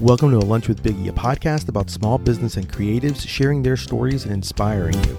[0.00, 3.76] Welcome to A Lunch with Biggie, a podcast about small business and creatives sharing their
[3.76, 5.18] stories and inspiring you.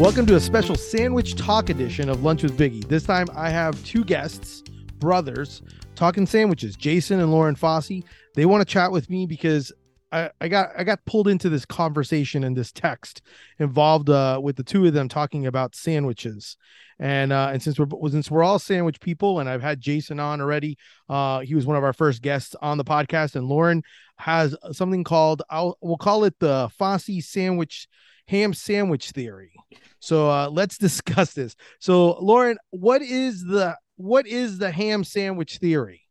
[0.00, 2.88] Welcome to a special sandwich talk edition of Lunch with Biggie.
[2.88, 4.64] This time I have two guests,
[4.98, 5.62] brothers,
[5.94, 8.02] talking sandwiches, Jason and Lauren Fossey.
[8.34, 9.70] They want to chat with me because
[10.10, 13.22] I, I got I got pulled into this conversation and this text
[13.60, 16.56] involved uh, with the two of them talking about sandwiches.
[17.02, 20.40] And uh, and since we're since we're all sandwich people, and I've had Jason on
[20.40, 23.82] already, uh, he was one of our first guests on the podcast, and Lauren
[24.18, 27.88] has something called I'll we'll call it the Fossey sandwich
[28.28, 29.52] ham sandwich theory.
[29.98, 31.56] So uh, let's discuss this.
[31.80, 36.02] So Lauren, what is the what is the ham sandwich theory?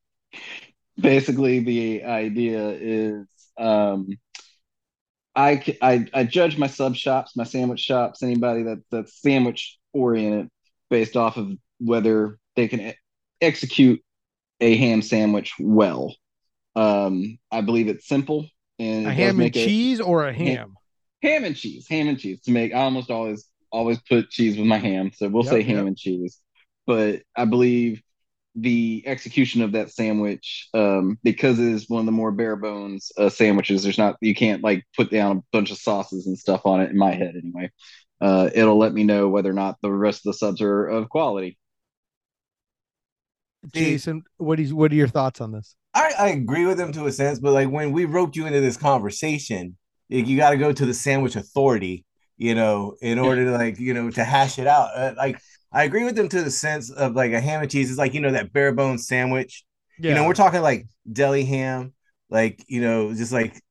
[0.99, 4.09] Basically, the idea is um,
[5.37, 10.49] I, I I judge my sub shops, my sandwich shops, anybody that that's sandwich oriented
[10.91, 12.93] based off of whether they can
[13.39, 14.03] execute
[14.59, 16.15] a ham sandwich well.
[16.75, 20.47] Um, I believe it's simple and a ham and cheese a, or a ham?
[20.47, 20.73] ham?
[21.23, 21.43] ham?
[21.45, 22.73] and cheese, ham and cheese to make.
[22.73, 25.87] I almost always always put cheese with my ham, so we'll yep, say ham yep.
[25.87, 26.39] and cheese.
[26.85, 28.01] But I believe
[28.55, 33.11] the execution of that sandwich, um, because it is one of the more bare bones
[33.17, 33.83] uh, sandwiches.
[33.83, 36.89] There's not you can't like put down a bunch of sauces and stuff on it
[36.89, 37.71] in my head anyway
[38.21, 41.09] uh, it'll let me know whether or not the rest of the subs are of
[41.09, 41.57] quality.
[43.73, 45.75] Jason, what is what are your thoughts on this?
[45.93, 48.61] I, I agree with him to a sense, but like when we roped you into
[48.61, 49.77] this conversation,
[50.07, 52.05] you got to go to the sandwich authority,
[52.37, 54.89] you know, in order to like you know to hash it out.
[54.95, 55.39] Uh, like
[55.71, 58.13] I agree with them to the sense of like a ham and cheese is like
[58.13, 59.63] you know that bare bones sandwich.
[59.99, 60.09] Yeah.
[60.09, 61.93] You know, we're talking like deli ham,
[62.29, 63.61] like you know, just like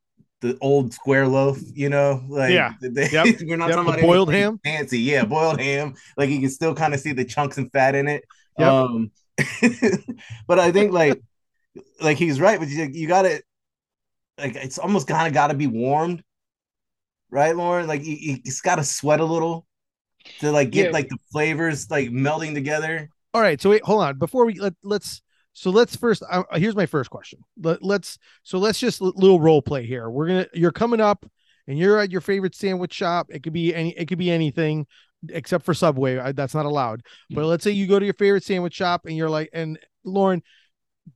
[0.40, 3.26] the old square loaf, you know, like yeah, they, yep.
[3.42, 3.76] we're not yep.
[3.76, 5.94] talking about boiled ham, fancy, yeah, boiled ham.
[6.16, 8.24] Like you can still kind of see the chunks and fat in it.
[8.58, 8.68] Yep.
[8.68, 9.10] Um,
[10.46, 11.20] but I think like,
[12.00, 13.42] like he's right, but you, you got to,
[14.38, 16.22] like, it's almost kind of got to be warmed,
[17.30, 17.86] right, Lauren?
[17.86, 19.66] Like you, you it's got to sweat a little
[20.40, 20.92] to like get yeah.
[20.92, 23.08] like the flavors like melding together.
[23.32, 24.18] All right, so wait, hold on.
[24.18, 26.22] Before we let let's so let's first.
[26.28, 27.40] Uh, here's my first question.
[27.60, 30.08] Let, us so let's just little role play here.
[30.08, 31.26] We're gonna you're coming up
[31.66, 33.28] and you're at your favorite sandwich shop.
[33.30, 33.90] It could be any.
[33.96, 34.86] It could be anything
[35.28, 36.18] except for Subway.
[36.18, 37.02] I, that's not allowed.
[37.30, 40.42] But let's say you go to your favorite sandwich shop and you're like, and Lauren,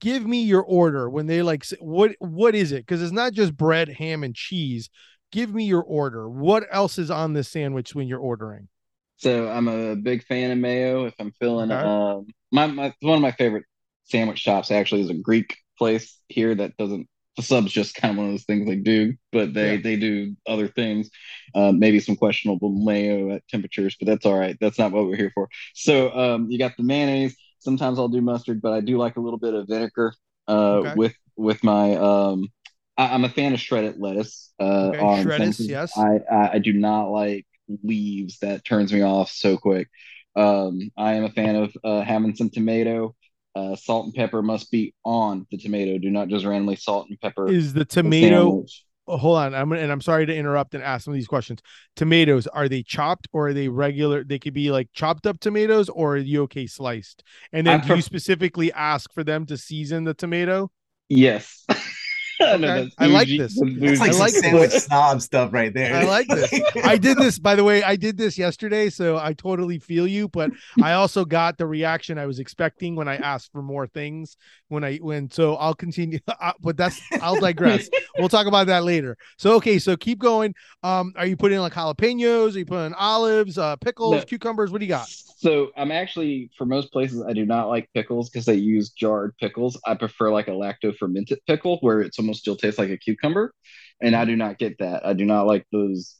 [0.00, 2.86] give me your order when they like what what is it?
[2.86, 4.90] Because it's not just bread, ham, and cheese.
[5.30, 6.28] Give me your order.
[6.28, 8.68] What else is on this sandwich when you're ordering?
[9.16, 11.06] So I'm a big fan of mayo.
[11.06, 11.86] If I'm feeling okay.
[11.86, 13.64] um my, my one of my favorite
[14.04, 18.18] sandwich shops actually is a Greek place here that doesn't the subs just kind of
[18.18, 19.80] one of those things they do, but they yeah.
[19.82, 21.10] they do other things.
[21.54, 24.56] Um, maybe some questionable mayo at temperatures, but that's all right.
[24.60, 25.48] That's not what we're here for.
[25.74, 27.36] So um, you got the mayonnaise.
[27.58, 30.14] Sometimes I'll do mustard, but I do like a little bit of vinegar
[30.48, 30.94] uh, okay.
[30.96, 31.94] with with my.
[31.96, 32.48] Um,
[32.96, 34.52] I, am a fan of shredded lettuce.
[34.60, 35.00] Uh, okay.
[35.00, 35.98] on shredded, yes.
[35.98, 37.44] I, I, I do not like
[37.82, 38.38] leaves.
[38.38, 39.88] That turns me off so quick.
[40.36, 43.16] Um, I am a fan of uh, having some tomato
[43.54, 45.98] uh, salt and pepper must be on the tomato.
[45.98, 47.48] Do not just randomly salt and pepper.
[47.50, 48.64] Is the tomato?
[49.06, 51.60] Oh, hold on, I'm and I'm sorry to interrupt and ask some of these questions.
[51.94, 54.24] Tomatoes are they chopped or are they regular?
[54.24, 57.22] They could be like chopped up tomatoes or are you okay sliced?
[57.52, 60.70] And then I do you specifically ask for them to season the tomato?
[61.10, 61.66] Yes.
[62.54, 62.90] Okay.
[62.98, 63.60] I like this.
[63.60, 64.84] It's like I like sandwich this.
[64.86, 65.94] snob stuff right there.
[65.94, 66.52] I like this.
[66.84, 67.82] I did this, by the way.
[67.82, 70.28] I did this yesterday, so I totally feel you.
[70.28, 70.50] But
[70.82, 74.36] I also got the reaction I was expecting when I asked for more things.
[74.68, 76.18] When I when so I'll continue,
[76.60, 77.88] but that's I'll digress.
[78.18, 79.16] we'll talk about that later.
[79.38, 80.54] So okay, so keep going.
[80.82, 82.54] Um, are you putting like jalapenos?
[82.54, 84.22] Are you putting olives, uh, pickles, no.
[84.22, 84.70] cucumbers?
[84.70, 85.08] What do you got?
[85.44, 89.36] So I'm actually for most places I do not like pickles because they use jarred
[89.36, 89.78] pickles.
[89.86, 93.54] I prefer like a lacto fermented pickle where it's almost still tastes like a cucumber,
[94.02, 95.06] and I do not get that.
[95.06, 96.16] I do not like those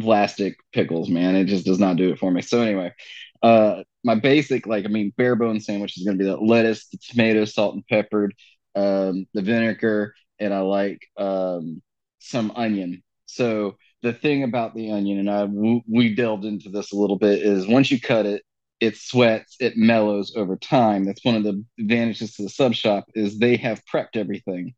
[0.00, 1.36] plastic pickles, man.
[1.36, 2.42] It just does not do it for me.
[2.42, 2.92] So anyway,
[3.42, 6.98] uh, my basic like I mean bare bone sandwich is gonna be the lettuce, the
[6.98, 8.34] tomato, salt and peppered,
[8.74, 11.82] um, the vinegar, and I like um,
[12.20, 13.02] some onion.
[13.26, 15.44] So the thing about the onion, and I
[15.88, 18.42] we delved into this a little bit, is once you cut it,
[18.80, 21.04] it sweats, it mellows over time.
[21.04, 24.74] That's one of the advantages to the sub shop is they have prepped everything.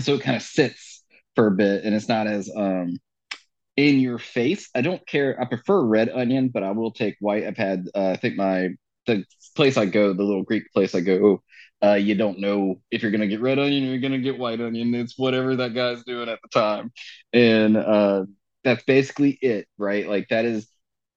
[0.00, 1.02] So it kind of sits
[1.34, 2.98] for a bit and it's not as um
[3.76, 4.68] in your face.
[4.74, 5.40] I don't care.
[5.40, 7.44] I prefer red onion, but I will take white.
[7.44, 8.70] I've had uh, I think my
[9.06, 9.24] the
[9.56, 11.42] place I go, the little Greek place I go,
[11.82, 14.60] uh, you don't know if you're gonna get red onion or you're gonna get white
[14.60, 14.94] onion.
[14.94, 16.92] It's whatever that guy's doing at the time.
[17.32, 18.24] And uh
[18.64, 20.08] that's basically it, right?
[20.08, 20.68] Like that is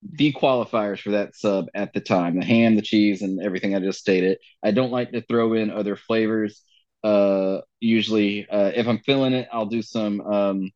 [0.02, 3.80] the qualifiers for that sub at the time the ham, the cheese, and everything I
[3.80, 4.38] just stated.
[4.62, 6.62] I don't like to throw in other flavors.
[7.06, 10.20] Uh, usually, uh, if I'm feeling it, I'll do some.
[10.20, 10.70] Um,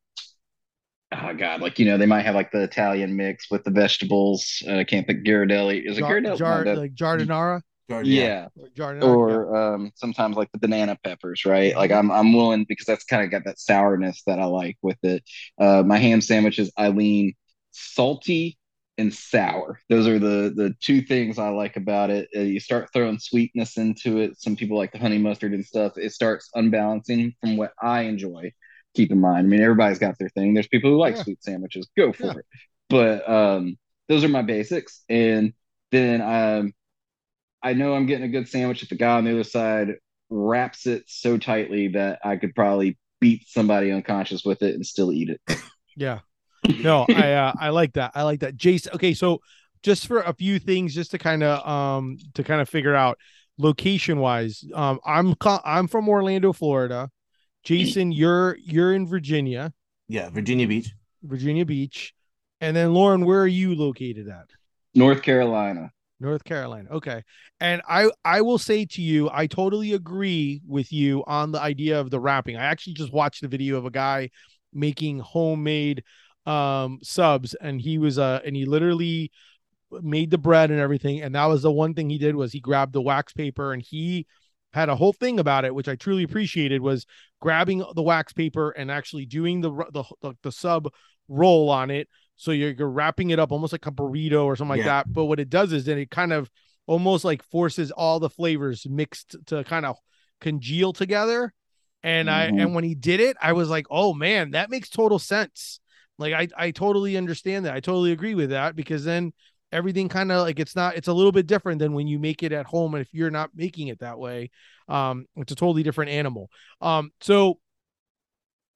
[1.13, 4.63] oh God, like you know, they might have like the Italian mix with the vegetables.
[4.67, 5.89] Uh, I can't think Ghirardelli.
[5.89, 6.39] Is it Jar, Ghirardelli?
[6.39, 8.49] jar, No, like giardiniera, Jordan, yeah.
[8.57, 9.03] or giardiniera.
[9.03, 11.75] or um, sometimes like the banana peppers, right?
[11.77, 14.99] Like I'm I'm willing because that's kind of got that sourness that I like with
[15.03, 15.25] it.
[15.59, 17.35] Uh, my ham sandwiches, I lean
[17.73, 18.59] salty
[19.01, 19.81] and sour.
[19.89, 22.29] Those are the the two things I like about it.
[22.37, 24.41] Uh, you start throwing sweetness into it.
[24.41, 25.95] Some people like the honey mustard and stuff.
[25.99, 28.53] It starts unbalancing from what I enjoy.
[28.95, 30.55] Keep in mind, I mean, everybody's got their thing.
[30.55, 31.23] There's people who like Yeah.
[31.25, 31.89] sweet sandwiches.
[31.97, 32.35] Go for Yeah.
[32.41, 32.47] it.
[32.89, 35.53] But um, those are my basics, and
[35.93, 36.73] then um,
[37.63, 39.97] I know I'm getting a good sandwich if the guy on the other side
[40.31, 45.13] wraps it so tightly that I could probably beat somebody unconscious with it and still
[45.13, 45.41] eat it.
[45.97, 46.21] Yeah.
[46.69, 48.13] No, I uh, I like that.
[48.15, 48.57] I like that.
[48.57, 48.93] Jason.
[48.95, 49.41] Okay, so
[49.83, 53.19] just for a few things, just to kind of um to kind of figure out
[53.59, 57.11] location wise, um I'm co- I'm from Orlando, Florida.
[57.63, 59.73] Jason, you're you're in Virginia,
[60.09, 60.93] yeah, Virginia Beach.
[61.23, 62.15] Virginia Beach,
[62.61, 64.51] and then Lauren, where are you located at?
[64.95, 65.93] North Carolina.
[66.21, 66.89] North Carolina.
[66.91, 67.23] Okay.
[67.61, 71.99] And I I will say to you, I totally agree with you on the idea
[71.99, 72.57] of the wrapping.
[72.57, 74.31] I actually just watched a video of a guy
[74.73, 76.05] making homemade
[76.51, 79.31] um subs and he was uh and he literally
[80.03, 82.61] made the bread and everything and that was the one thing he did was he
[82.61, 84.27] grabbed the wax paper and he
[84.73, 87.07] had a whole thing about it which I truly appreciated was
[87.41, 90.89] grabbing the wax paper and actually doing the the the, the sub
[91.29, 94.71] roll on it so you're, you're wrapping it up almost like a burrito or something
[94.71, 95.03] like Yeah.
[95.03, 95.13] that.
[95.13, 96.51] But what it does is then it kind of
[96.87, 99.97] almost like forces all the flavors mixed to kind of
[100.41, 101.53] congeal together.
[102.03, 102.63] And I Mhm.
[102.63, 105.81] and when he did it, I was like, oh man, that makes total sense.
[106.21, 107.75] Like I I totally understand that.
[107.75, 109.33] I totally agree with that because then
[109.73, 112.43] everything kind of like it's not it's a little bit different than when you make
[112.43, 114.51] it at home and if you're not making it that way
[114.89, 116.51] um it's a totally different animal
[116.81, 117.57] um so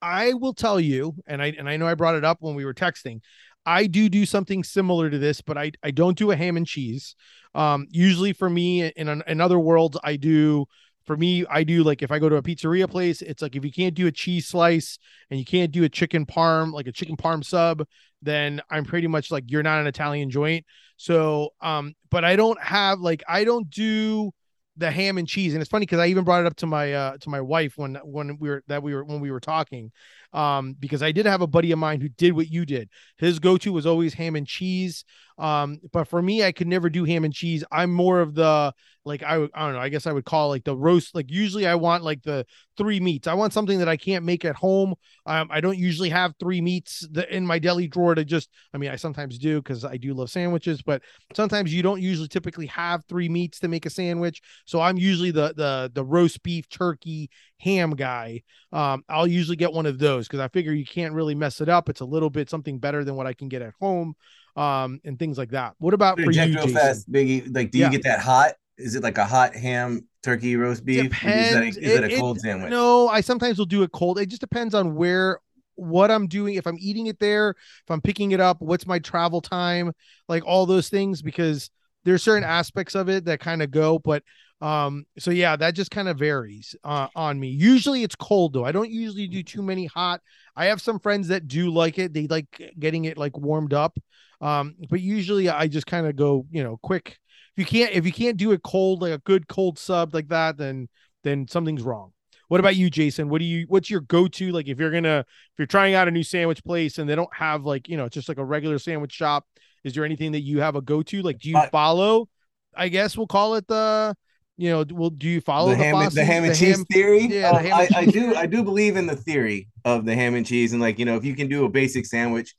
[0.03, 2.65] I will tell you, and I and I know I brought it up when we
[2.65, 3.21] were texting.
[3.67, 6.67] I do do something similar to this, but I I don't do a ham and
[6.67, 7.17] cheese.
[7.55, 10.67] Um, usually for me in in other worlds, I do.
[11.05, 13.65] For me, I do like if I go to a pizzeria place, it's like if
[13.65, 14.99] you can't do a cheese slice
[15.31, 17.87] and you can't do a chicken parm, like a chicken parm sub,
[18.23, 20.65] then I'm pretty much like you're not an Italian joint.
[20.97, 24.33] So, um, but I don't have like I don't do
[24.77, 26.93] the ham and cheese and it's funny because i even brought it up to my
[26.93, 29.93] uh to my wife when when we were that we were when we were talking
[30.35, 32.89] um because i did have a buddy of mine who did what you did.
[33.19, 35.05] His go-to was always ham and cheese
[35.39, 37.65] um but for me i could never do ham and cheese.
[37.73, 38.73] I'm more of the
[39.05, 41.67] like i, I don't know i guess i would call like the roast like usually
[41.67, 42.47] i want like the
[42.77, 43.27] three meats.
[43.27, 44.95] I want something that i can't make at home.
[45.27, 48.91] Um, i don't usually have three meats in my deli drawer to just i mean
[48.91, 51.03] i sometimes do because i do love sandwiches but
[51.35, 54.41] sometimes you don't usually typically have three meats to make a sandwich.
[54.67, 57.31] So I'm usually the the the roast beef, turkey,
[57.65, 58.43] ham guy.
[58.73, 61.69] Um, I'll usually get one of those because I figure you can't really mess it
[61.69, 61.89] up.
[61.89, 64.15] It's a little bit something better than what I can get at home,
[64.57, 65.75] um, and things like that.
[65.79, 66.75] What about for you, Jason?
[66.75, 67.55] fast, Biggie.
[67.55, 68.53] Like, do you get that hot?
[68.77, 71.05] Is it like a hot ham turkey roast beef?
[71.05, 71.47] Depends.
[71.47, 72.71] Is that a, is that It- a it- cold sandwich?
[72.71, 74.19] No, I sometimes will do it cold.
[74.19, 75.39] It just depends on where
[75.77, 76.55] what I'm doing.
[76.55, 79.93] If I'm eating it there, if I'm picking it up, what's my travel time,
[80.29, 81.71] like all those things, because
[82.05, 84.23] there's certain aspects of it that kind of go, but
[84.65, 87.49] um so yeah that just kind of varies uh, on me.
[87.49, 88.65] Usually it's cold though.
[88.65, 90.23] I don't usually do too many hot.
[90.57, 92.15] I have some friends that do like it.
[92.15, 93.99] They like getting it like warmed up.
[94.41, 97.19] Um but usually i just kind of go you know quick.
[97.57, 100.29] If you can't if you can't do it cold like a good cold sub like
[100.29, 100.89] that then
[101.25, 102.13] then something's wrong.
[102.49, 103.29] What about you jason?
[103.29, 104.51] What do you what's your go-to?
[104.51, 107.35] Like if you're gonna if you're trying out a new sandwich place and they don't
[107.37, 109.45] have like you know just like a regular sandwich shop
[109.85, 111.21] is there anything that you have a go-to?
[111.21, 112.29] Like do you follow
[112.77, 114.17] i guess we'll call it the
[114.57, 117.27] you know will do you follow the the, ham, and, the ham and cheese theory.
[117.27, 118.35] yeah, the Um, I, I do.
[118.35, 121.17] I do believe in the theory of the ham and cheese, and like you know,
[121.17, 122.55] if you can do a basic sandwich,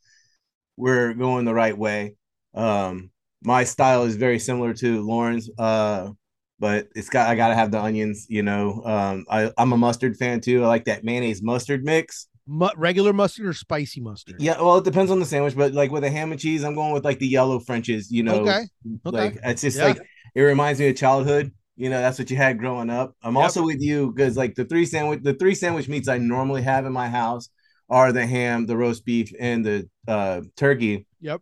[0.78, 2.16] we're going the right way.
[2.54, 3.12] Um,
[3.44, 6.10] my style is very similar to Lauren's, uh,
[6.60, 8.25] but it's got I gotta have the onions.
[8.30, 10.64] You know, um, I, I'm a mustard fan too.
[10.64, 12.28] I like that mayonnaise mustard mix.
[12.48, 15.90] Mu- regular mustard or spicy mustard Yeah, well, it depends on the sandwich, but like
[15.92, 18.12] with a ham and cheese, I'm going with like the yellow French's.
[18.12, 18.62] You know, Okay,
[19.06, 19.18] okay.
[19.18, 19.86] like it's just Yeah.
[19.86, 20.02] like
[20.36, 21.52] it reminds me of childhood.
[21.77, 23.15] You know, that's what you had growing up.
[23.22, 23.44] I'm Yep.
[23.44, 26.86] also with you because like the three sandwich, the three sandwich meats I normally have
[26.86, 27.50] in my house
[27.89, 31.05] are the ham, the roast beef, and the uh, turkey.
[31.20, 31.41] Yep.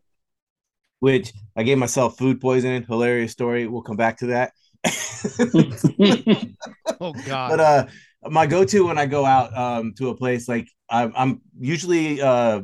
[1.00, 2.84] Which I gave myself food poisoning.
[2.84, 3.68] Hilarious story.
[3.68, 4.54] We'll come back to that.
[7.02, 7.86] oh god but uh
[8.30, 12.62] my go-to when I go out um to a place like I'm, I'm usually uh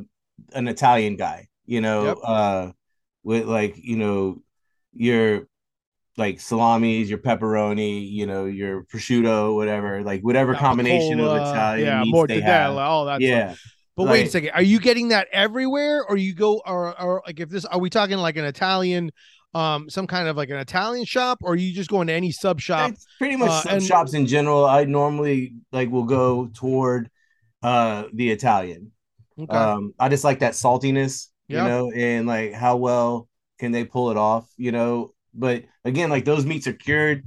[0.54, 2.16] an Italian guy, you know, Yep.
[2.24, 2.72] uh
[3.22, 4.42] with like, you know,
[4.94, 5.46] your
[6.20, 12.02] like salamis, your pepperoni, you know, your prosciutto, whatever, like whatever combination of Italian yeah,
[12.02, 12.76] meats they have.
[12.76, 13.20] all that.
[13.20, 13.60] Yeah, Stuff.
[13.96, 17.40] But wait a second, are you getting that everywhere, or you go, or or like
[17.40, 19.10] if this, are we talking like an Italian,
[19.54, 22.30] um, some kind of like an Italian shop, or are you just going to any
[22.30, 22.92] sub shop?
[22.92, 24.64] It's pretty much Uh, sub and- shops in general.
[24.64, 27.10] I normally like will go toward
[27.62, 28.92] uh the Italian.
[29.38, 29.56] Okay.
[29.56, 31.62] Um, I just like that saltiness, Yeah.
[31.64, 33.26] you know, and like how well
[33.58, 35.12] can they pull it off, you know.
[35.34, 37.24] But again, like those meats are cured,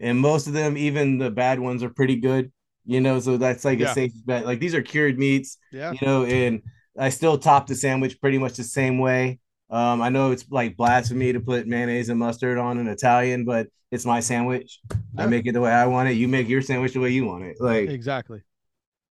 [0.00, 2.52] and most of them, even the bad ones, are pretty good,
[2.84, 3.20] you know.
[3.20, 3.90] So that's like Yeah.
[3.90, 4.46] a safe bet.
[4.46, 5.92] Like these are cured meats, yeah.
[5.92, 6.62] you know, and
[6.98, 9.38] I still top the sandwich pretty much the same way.
[9.70, 13.68] Um, I know it's like blasphemy to put mayonnaise and mustard on an Italian, but
[13.90, 14.80] it's my sandwich.
[15.16, 16.12] I make it the way I want it.
[16.12, 17.56] You make your sandwich the way you want it.
[17.58, 18.42] Like Exactly.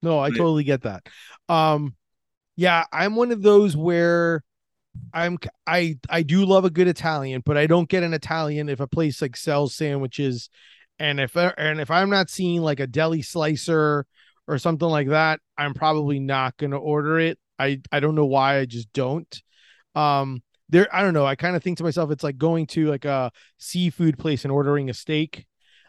[0.03, 1.03] No, I totally get that.
[1.49, 1.95] Um,
[2.55, 4.43] yeah, I'm one of those where
[5.13, 8.79] I'm I I do love a good Italian, but I don't get an Italian if
[8.79, 10.49] a place like sells sandwiches,
[10.99, 14.05] and if and if I'm not seeing like a deli slicer
[14.47, 17.39] or something like that, I'm probably not gonna order it.
[17.57, 19.41] I I don't know why I just don't.
[19.95, 21.25] Um, there I don't know.
[21.25, 24.51] I kind of think to myself, it's like going to like a seafood place and
[24.51, 25.45] ordering a steak.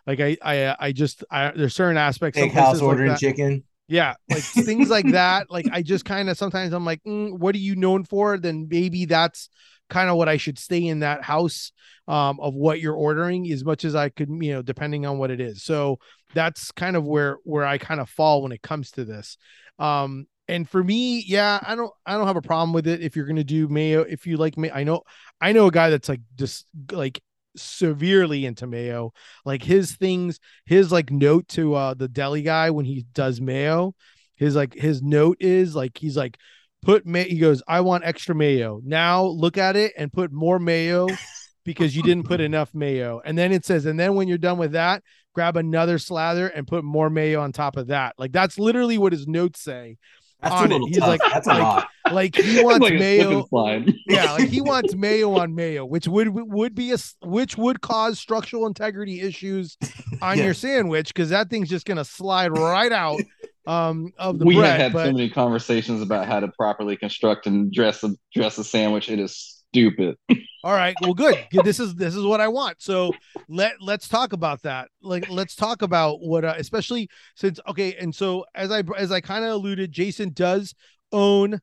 [0.06, 3.64] Like I I I just I there's certain aspects steakhouse ordering that- chicken.
[3.92, 5.50] Yeah, like things like that.
[5.50, 8.38] Like I just kind of sometimes I'm like, mm, what are you known for?
[8.38, 9.50] Then maybe that's
[9.90, 11.72] kind of what I should stay in that house
[12.08, 15.30] um, of what you're ordering as much as I could, you know, depending on what
[15.30, 15.62] it is.
[15.62, 15.98] So
[16.32, 19.36] that's kind of where where I kind of fall when it comes to this.
[19.78, 23.14] Um, and for me, yeah, I don't I don't have a problem with it if
[23.14, 24.00] you're gonna do mayo.
[24.00, 25.02] If you like mayo, I know
[25.40, 27.20] I know a guy that's like just like
[27.56, 29.12] severely into mayo.
[29.44, 33.94] Like his things his like note to uh the deli guy when he does mayo
[34.36, 36.38] his like his note is like he's like
[36.82, 38.80] put may he goes i want extra mayo.
[38.84, 41.08] Now look at it and put more mayo
[41.64, 43.20] because you didn't put enough mayo.
[43.24, 45.02] And then it says and then when you're done with that
[45.34, 48.14] grab another slather and put more mayo on top of that.
[48.18, 49.96] Like that's literally what his notes say
[50.42, 50.82] That's on a it.
[50.88, 51.08] He's tough.
[51.08, 51.88] like- That's a like- lot.
[52.12, 53.26] like he wants like a slip
[53.66, 57.56] and mayo yeah, like he wants mayo on mayo, which would would be a which
[57.56, 59.76] would cause structural integrity issues
[60.20, 60.44] on Yeah.
[60.46, 63.20] your sandwich because that thing's just gonna slide right out
[63.66, 64.70] um of the we bread.
[64.72, 68.58] have had but so many conversations about how to properly construct and dress a dress
[68.58, 69.08] a sandwich.
[69.08, 70.16] It is stupid.
[70.64, 71.36] all right, well, good.
[71.64, 72.80] This is this is what I want.
[72.82, 73.12] So
[73.48, 74.88] let let's talk about that.
[75.02, 79.20] Like let's talk about what, uh, especially since okay, and so as I as I
[79.20, 80.74] kind of alluded, Jason does
[81.12, 81.60] own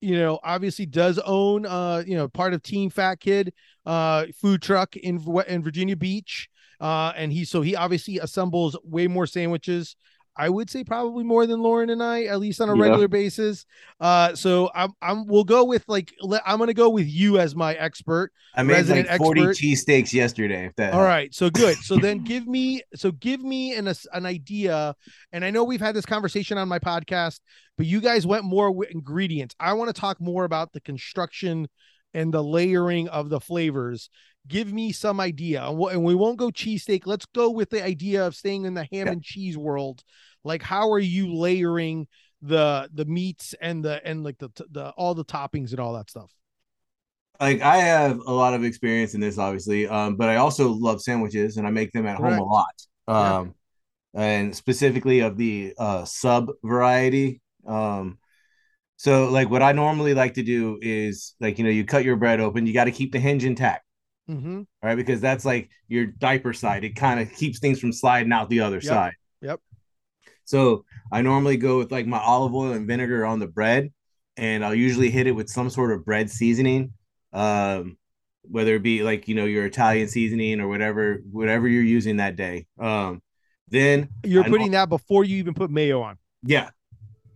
[0.00, 3.52] you know obviously does own uh you know part of team fat kid
[3.86, 6.48] uh food truck in in virginia beach
[6.80, 9.96] uh and he so he obviously assembles way more sandwiches
[10.36, 12.82] i would say probably more than lauren and i at least on a Yeah.
[12.82, 13.66] regular basis
[14.00, 16.12] uh so i'm i'm we'll go with like
[16.46, 19.56] i'm gonna go with you as my expert I made resident like 40 expert.
[19.56, 20.66] cheesesteaks yesterday.
[20.66, 21.76] If that all right, so good.
[21.78, 24.94] So then give me so give me an an idea.
[25.32, 27.40] And I know we've had this conversation on my podcast,
[27.78, 29.54] but you guys went more with ingredients.
[29.58, 31.66] I want to talk more about the construction
[32.12, 34.10] and the layering of the flavors.
[34.48, 35.64] Give me some idea.
[35.64, 37.06] And we- won't go cheesesteak.
[37.06, 39.12] Let's go with the idea of staying in the ham Yeah.
[39.12, 40.02] and cheese world.
[40.44, 42.08] Like how are you layering
[42.40, 46.10] the the meats and the and like the the all the toppings and all that
[46.10, 46.30] stuff?
[47.40, 51.02] like I have a lot of experience in this, obviously, um, but I also love
[51.02, 52.74] sandwiches and I make them at home a lot.
[53.08, 53.38] Yeah.
[53.38, 53.54] Um,
[54.14, 57.40] and specifically of the uh, sub variety.
[57.66, 58.18] Um,
[58.96, 62.16] so like what I normally like to do is like you know you cut your
[62.16, 63.84] bread open, you got to keep the hinge intact,
[64.30, 64.62] Mm-hmm.
[64.82, 64.94] right?
[64.94, 66.84] Because that's like your diaper side.
[66.84, 68.84] It kind of keeps things from sliding out the other Yep.
[68.84, 69.12] side.
[69.42, 69.60] Yep.
[70.44, 73.92] So I normally go with like my olive oil and vinegar on the bread,
[74.36, 76.92] and I'll usually hit it with some sort of bread seasoning,
[77.32, 77.96] um,
[78.42, 82.36] whether it be like you know your Italian seasoning or whatever whatever you're using that
[82.36, 82.66] day.
[82.78, 83.22] Um,
[83.68, 86.18] then You're I putting that before you even put mayo on.
[86.42, 86.70] yeah,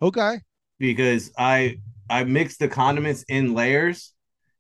[0.03, 0.41] Okay.
[0.79, 4.13] because I I mix the condiments in layers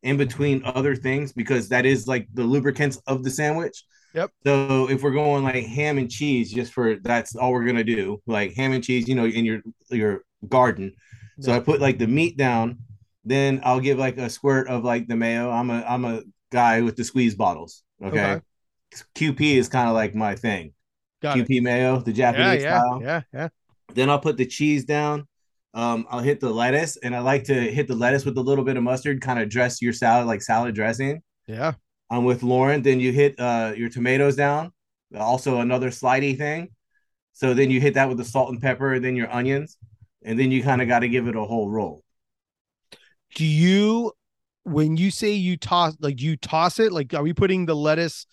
[0.06, 3.84] in between other things because that is like the lubricants of the sandwich.
[4.14, 4.30] Yep.
[4.46, 8.22] So if we're going like ham and cheese, just for that's all we're gonna do,
[8.26, 9.60] like ham and cheese, you know, in your
[9.90, 10.92] your garden.
[11.40, 12.78] So I put like the meat down,
[13.25, 15.50] then I'll give like a squirt of like the mayo.
[15.50, 17.82] I'm a I'm a guy with the squeeze bottles.
[18.02, 18.36] Okay.
[18.36, 18.40] Okay.
[19.14, 20.72] Kewpie is kind of like my thing.
[21.20, 21.48] Got it.
[21.48, 23.00] Kewpie mayo, the Yeah, Japanese yeah, style.
[23.02, 23.48] yeah, yeah.
[23.94, 25.26] Then I'll put the cheese down.
[25.76, 28.64] Um, I'll hit the lettuce, and I like to hit the lettuce with a little
[28.64, 31.21] bit of mustard, kind of dress your salad like salad dressing.
[31.47, 31.75] Yeah.
[32.11, 32.80] I'm with Lauren.
[32.80, 34.73] Then you hit uh, your tomatoes down,
[35.14, 36.71] also another slidey thing.
[37.35, 39.76] So then you hit that with the salt and pepper, and then your onions,
[40.25, 42.02] and then you kind of got to give it a whole roll.
[43.35, 44.12] Do you
[44.62, 46.90] when you say you toss like you toss it?
[46.90, 48.26] Like are we putting the lettuce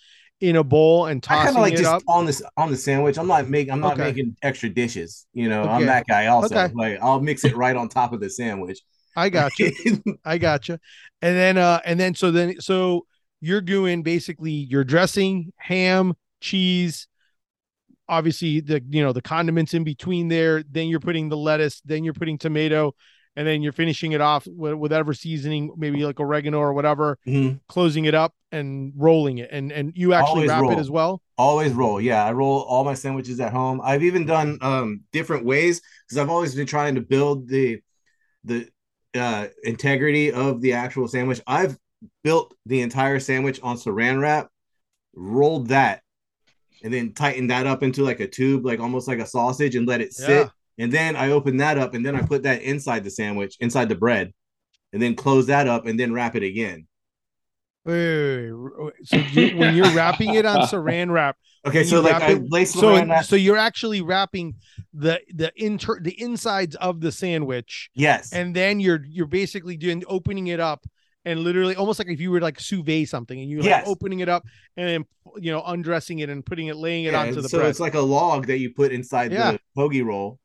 [0.44, 2.04] in a bowl and I kind tossing of like it just up.
[2.08, 3.18] on this on the sandwich.
[3.18, 4.04] I'm not making I'm not Okay.
[4.08, 5.26] making extra dishes.
[5.34, 5.72] You know, Okay.
[5.72, 6.56] I'm that guy also.
[6.56, 6.74] Okay.
[6.76, 8.80] Like I'll mix it right on top of the sandwich.
[9.16, 9.72] I got you.
[10.26, 10.78] I got you.
[11.22, 13.06] And then uh and then so then so
[13.40, 17.08] you're doing basically your dressing, ham, cheese,
[18.10, 22.04] obviously the you know the condiments in between there, then you're putting the lettuce, then
[22.04, 22.94] you're putting tomato,
[23.36, 27.60] and then you're finishing it off with whatever seasoning, maybe like oregano or whatever, Mhm.
[27.68, 29.50] closing it up and rolling it.
[29.52, 31.22] And and you actually Always wrap it as well.
[31.38, 32.00] Always roll.
[32.00, 33.82] Yeah, I roll all my sandwiches at home.
[33.84, 37.80] I've even done um different ways because I've always been trying to build the
[38.44, 38.68] the
[39.16, 41.42] uh integrity of the actual sandwich.
[41.48, 41.78] I've
[42.24, 44.50] built the entire sandwich on saran wrap,
[45.16, 46.02] rolled that,
[46.84, 49.88] and then tightened that up into like a tube, like almost like a sausage, and
[49.88, 50.30] let it sit.
[50.30, 50.50] Yeah.
[50.78, 53.90] And then I open that up, and then I put that inside the sandwich, inside
[53.90, 54.34] the bread,
[54.92, 56.88] and then close that up, and then wrap it again.
[57.86, 58.94] Wait, wait, wait.
[59.04, 62.96] So you, when you're wrapping it on saran wrap, Okay, so like I it- so
[63.06, 63.26] wrap.
[63.26, 64.56] so you're actually wrapping
[64.94, 70.04] the the inter the insides of the sandwich yes, and then you're you're basically doing
[70.08, 70.86] opening it up
[71.26, 73.88] and literally almost like if you were like sous vide something and you're like Yes.
[73.88, 74.44] opening it up
[74.78, 75.06] and then
[75.44, 77.80] you know undressing it and putting it laying it Yeah, onto the so bread it's
[77.80, 79.52] like a log that you put inside Yeah.
[79.54, 80.40] the hoagie roll,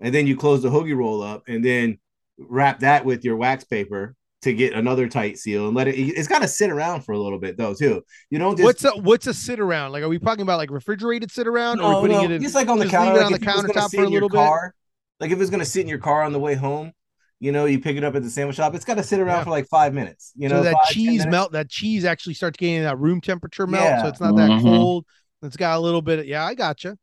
[0.00, 1.98] and then you close the hoagie roll up, and then
[2.38, 5.96] wrap that with your wax paper to get another tight seal, and let it.
[5.96, 8.02] It's got to sit around for a little bit though too.
[8.30, 10.70] You don't just what's a what's a sit around like are we talking about like
[10.70, 12.84] refrigerated sit around or are no, we putting no, it in just like on the
[12.84, 14.06] just leave counter, it like on if the it was gonna countertop sit for a
[14.06, 14.36] in your little bit?
[14.36, 14.74] car,
[15.20, 16.92] Like if it's gonna sit in your car on the way home,
[17.40, 18.74] you know, you pick it up at the sandwich shop.
[18.74, 19.44] It's got to sit around Yeah.
[19.44, 20.32] for like five minutes.
[20.36, 23.66] You know, so that five, cheese melt that cheese actually starts getting that room temperature
[23.66, 24.62] melt so it's not that Mhm.
[24.62, 25.04] cold
[25.42, 26.98] it's got a little bit of, yeah i gotcha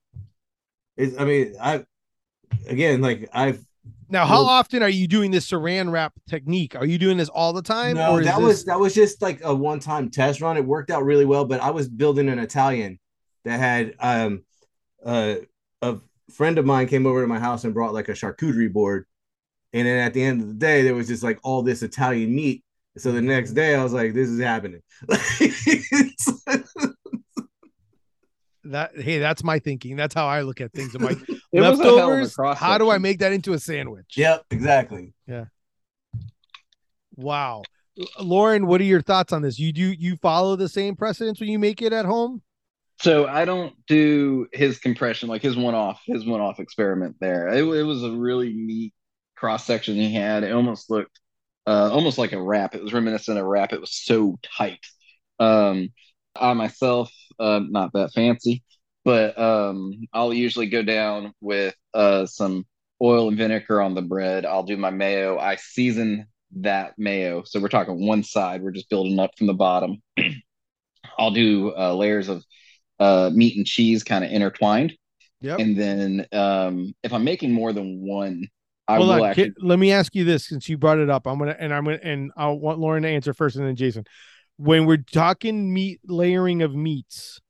[0.97, 1.85] It's, I mean, I
[2.67, 3.63] again, like I've
[4.09, 7.29] now how Well- often are you doing this saran wrap technique are you doing this
[7.29, 10.09] all the time no, or that this was that was just like a one time
[10.09, 10.57] test run.
[10.57, 12.99] It worked out really well, but I was building an Italian
[13.45, 14.43] that had um
[15.05, 15.35] uh,
[15.81, 15.97] a
[16.31, 19.05] friend of mine came over to my house and brought like a charcuterie board,
[19.73, 22.33] and then at the end of the day, there was just like all this Italian
[22.33, 22.63] meat.
[22.97, 24.81] So the next day, I was like, "This is happening."
[28.65, 31.17] that hey that's my thinking that's how i look at things i'm like
[31.51, 34.13] It was a hell of a leftovers how do i make that into a sandwich
[34.17, 35.13] yep, exactly.
[35.27, 35.45] Yeah.
[37.15, 37.63] Wow
[38.19, 41.47] lauren what are your thoughts on this you do you follow the same precedents when
[41.49, 42.41] you make it at home
[43.01, 47.49] So I don't do his compression, like his one-off, his one-off experiment there.
[47.49, 48.93] It, it was a really neat
[49.35, 50.43] cross section he had.
[50.43, 51.19] It almost looked
[51.67, 52.73] uh, almost like a wrap.
[52.75, 53.73] It was reminiscent of a wrap.
[53.73, 54.79] It was so tight.
[55.39, 55.89] Um,
[56.35, 58.63] I myself, uh, not that fancy,
[59.03, 62.65] but um, I'll usually go down with uh, some
[63.01, 64.45] oil and vinegar on the bread.
[64.45, 65.37] I'll do my mayo.
[65.37, 67.43] I season that mayo.
[67.45, 68.61] So we're talking one side.
[68.61, 70.01] We're just building up from the bottom.
[71.17, 72.43] I'll do uh, layers of
[72.99, 74.93] uh, meat and cheese kind of intertwined.
[75.41, 75.59] Yep.
[75.59, 78.47] And then um, if I'm making more than one,
[78.87, 79.53] I Hold will on, actually.
[79.61, 81.27] let me ask you this since you brought it up.
[81.27, 84.05] I'm gonna and I'm gonna and I want Lauren to answer first and then Jason.
[84.57, 87.41] When we're talking meat layering of meats,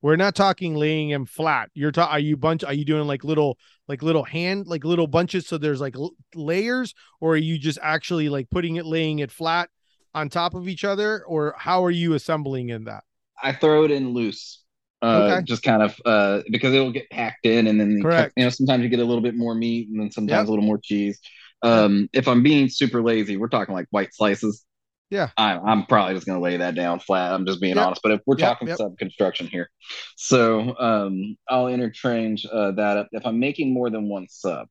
[0.00, 1.70] we're not talking laying them flat.
[1.74, 3.58] You're talking are you bunch are you doing like little
[3.88, 7.78] like little hand like little bunches so there's like l- layers or are you just
[7.82, 9.68] actually like putting it laying it flat
[10.14, 13.04] on top of each other or how are you assembling in that?
[13.42, 14.62] I throw it in loose.
[15.00, 15.42] Uh, Okay.
[15.44, 18.32] just kind of uh, because it will get packed in, and then you, Correct.
[18.36, 20.46] you know sometimes you get a little bit more meat, and then sometimes Yep.
[20.48, 21.20] a little more cheese.
[21.62, 24.64] Um, if I'm being super lazy, we're talking like white slices.
[25.10, 25.30] Yeah.
[25.36, 27.32] I, I'm probably just gonna lay that down flat.
[27.32, 27.86] I'm just being Yep.
[27.86, 28.02] honest.
[28.02, 28.76] But if we're Yep, talking yep.
[28.76, 29.70] sub construction here,
[30.16, 33.08] so um, I'll interchange uh, that up.
[33.12, 34.66] If I'm making more than one sub,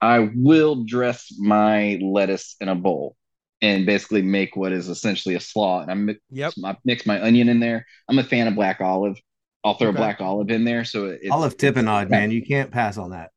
[0.00, 3.16] I will dress my lettuce in a bowl
[3.62, 5.80] and basically make what is essentially a slaw.
[5.80, 6.54] And I mix, Yep.
[6.64, 7.86] I mix my onion in there.
[8.08, 9.16] I'm a fan of black olive.
[9.64, 9.96] I'll throw Okay.
[9.96, 10.84] black olive in there.
[10.84, 13.30] So it, Olive tapenade, man, you can't pass on that.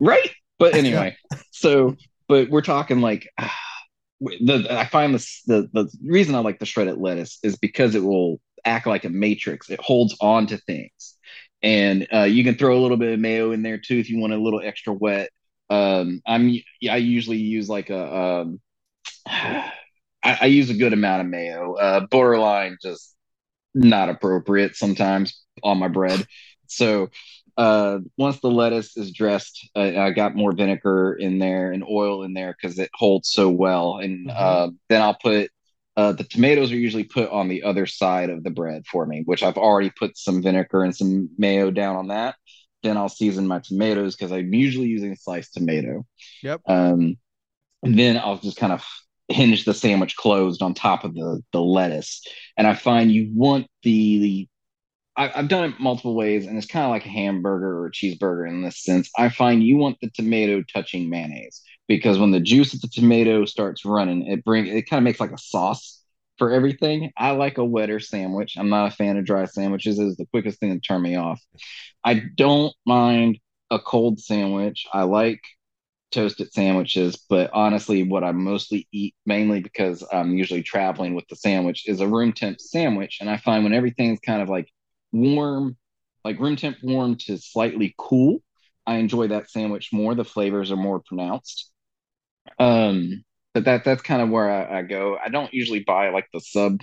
[0.00, 0.30] right?
[0.58, 1.16] But anyway,
[1.50, 1.96] so
[2.28, 3.54] but we're talking like ah,
[4.40, 8.02] the I find this the the reason I like the shredded lettuce is because it
[8.04, 9.70] will act like a matrix.
[9.70, 11.16] It holds on to things,
[11.62, 14.18] and uh, you can throw a little bit of mayo in there too if you
[14.18, 15.30] want a little extra wet.
[15.70, 16.54] Um, I'm
[16.88, 18.60] I usually use like a um,
[19.26, 19.72] I,
[20.22, 21.74] I use a good amount of mayo.
[21.74, 23.14] Uh, borderline just
[23.74, 26.26] not appropriate sometimes on my bread.
[26.66, 27.10] So
[27.56, 32.22] uh, once the lettuce is dressed, uh, I got more vinegar in there and oil
[32.24, 33.98] in there because it holds so well.
[33.98, 34.34] And Mhm.
[34.36, 35.50] uh, then I'll put
[35.96, 39.22] uh, the tomatoes are usually put on the other side of the bread for me,
[39.26, 42.34] which I've already put some vinegar and some mayo down on that.
[42.82, 46.04] Then I'll season my tomatoes because I'm usually using sliced tomato.
[46.42, 46.62] Yep.
[46.66, 47.16] Um,
[47.82, 48.84] and then I'll just kind of
[49.28, 52.22] hinge the sandwich closed on top of the the lettuce.
[52.56, 54.48] And I find you want the, the
[55.16, 57.92] I, I've done it multiple ways, and it's kind of like a hamburger or a
[57.92, 59.10] cheeseburger in this sense.
[59.16, 63.44] I find you want the tomato touching mayonnaise because when the juice of the tomato
[63.44, 66.02] starts running, it bring it kind of makes like a sauce
[66.38, 67.12] for everything.
[67.16, 68.54] I like a wetter sandwich.
[68.58, 69.98] I'm not a fan of dry sandwiches.
[70.00, 71.40] Is the quickest thing to turn me off.
[72.04, 73.38] I don't mind
[73.70, 74.86] a cold sandwich.
[74.92, 75.40] I like
[76.12, 81.36] toasted sandwiches, but honestly, what I mostly eat, mainly because I'm usually traveling with the
[81.36, 83.18] sandwich, is a room temp sandwich.
[83.20, 84.68] And I find when everything's kind of like
[85.14, 85.76] warm,
[86.24, 88.42] like room temp warm to slightly cool,
[88.86, 90.14] I enjoy that sandwich more.
[90.14, 91.70] The flavors are more pronounced.
[92.58, 93.24] Um,
[93.54, 95.16] but that that's kind of where I, I go.
[95.24, 96.80] I don't usually buy like the sub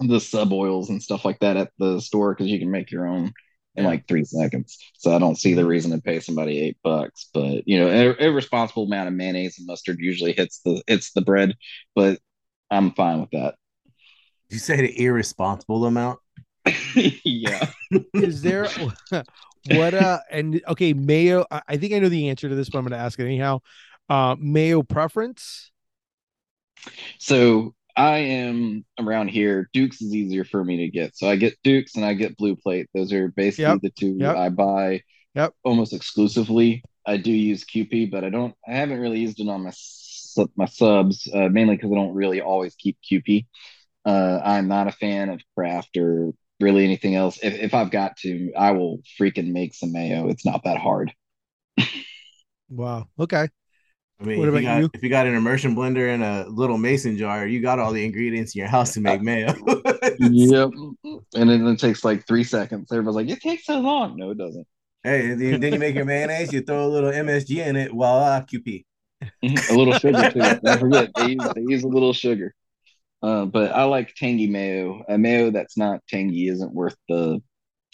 [0.00, 3.06] the sub oils and stuff like that at the store because you can make your
[3.06, 3.32] own
[3.74, 4.78] in like three seconds.
[4.98, 7.28] So I don't see the reason to pay somebody eight bucks.
[7.32, 11.22] But you know, a irresponsible amount of mayonnaise and mustard usually hits the hits the
[11.22, 11.56] bread,
[11.94, 12.18] but
[12.70, 13.54] I'm fine with that.
[14.50, 16.20] You say the irresponsible amount?
[17.24, 17.66] yeah.
[18.14, 18.68] Is there
[19.70, 21.44] what uh and okay, mayo.
[21.50, 23.60] I, think I know the answer to this, but I'm gonna ask it anyhow.
[24.08, 25.70] Uh mayo preference?
[27.18, 29.68] So I am around here.
[29.72, 31.16] Duke's is easier for me to get.
[31.16, 32.88] So I get Duke's and I get Blue Plate.
[32.94, 33.80] Those are basically Yep.
[33.82, 34.36] the two Yep.
[34.36, 35.02] I buy
[35.34, 35.54] Yep.
[35.64, 36.82] almost exclusively.
[37.06, 38.54] I do use Kewpie, but I don't.
[38.66, 39.72] I haven't really used it on my
[40.56, 43.46] my subs, uh, mainly because I don't really always keep Kewpie.
[44.04, 47.38] Uh, I'm not a fan of Kraft or really anything else.
[47.42, 50.28] If if I've got to, I will freaking make some mayo.
[50.28, 51.12] It's not that hard.
[52.68, 53.08] Wow.
[53.18, 53.48] Okay.
[54.20, 54.90] I mean, What if you, got, you?
[54.94, 58.04] if you got an immersion blender and a little mason jar, you got all the
[58.04, 59.54] ingredients in your house to make mayo.
[60.18, 60.70] Yep.
[61.34, 62.92] And then it takes like three seconds.
[62.92, 64.66] Everybody's like, "It takes so long." No, it doesn't.
[65.02, 68.40] Hey, then then you make your mayonnaise, you throw a little MSG in it, voila,
[68.52, 68.84] Kewpie.
[69.42, 70.40] a little sugar too.
[70.62, 72.54] Don't forget they use they use a little sugar.
[73.22, 75.04] Uh, but I like tangy mayo.
[75.08, 77.40] A mayo that's not tangy isn't worth the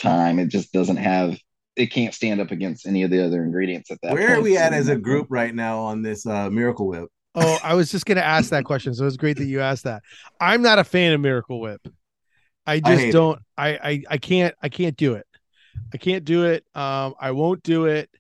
[0.00, 0.38] time.
[0.38, 1.38] It just doesn't have.
[1.76, 4.14] It can't stand up against any of the other ingredients at that.
[4.14, 7.08] Where are we at as a group right now on this uh, Miracle Whip?
[7.34, 8.94] Oh, I was just gonna ask that question.
[8.94, 10.02] So it's great that you asked that.
[10.40, 11.80] I'm not a fan of Miracle Whip.
[12.66, 13.12] I I just hate it.
[13.12, 15.26] don't I, I I can't I can't do it.
[15.92, 16.64] I can't do it.
[16.74, 18.10] Um I won't do it.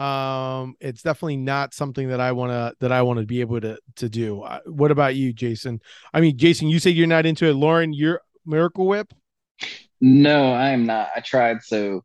[0.00, 3.60] Um it's definitely not something that I want to that I want to be able
[3.60, 4.42] to to do.
[4.42, 5.80] Uh, what about you, Jason?
[6.14, 7.52] I mean, Jason, you said you're not into it.
[7.54, 9.12] Lauren, you're Miracle Whip?
[10.00, 11.10] No, I am not.
[11.14, 12.02] I tried so.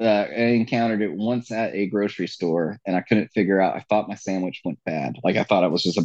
[0.00, 3.74] Uh, I encountered it once at a grocery store, and I couldn't figure out.
[3.74, 5.16] I thought my sandwich went bad.
[5.24, 6.04] Like I thought it was just a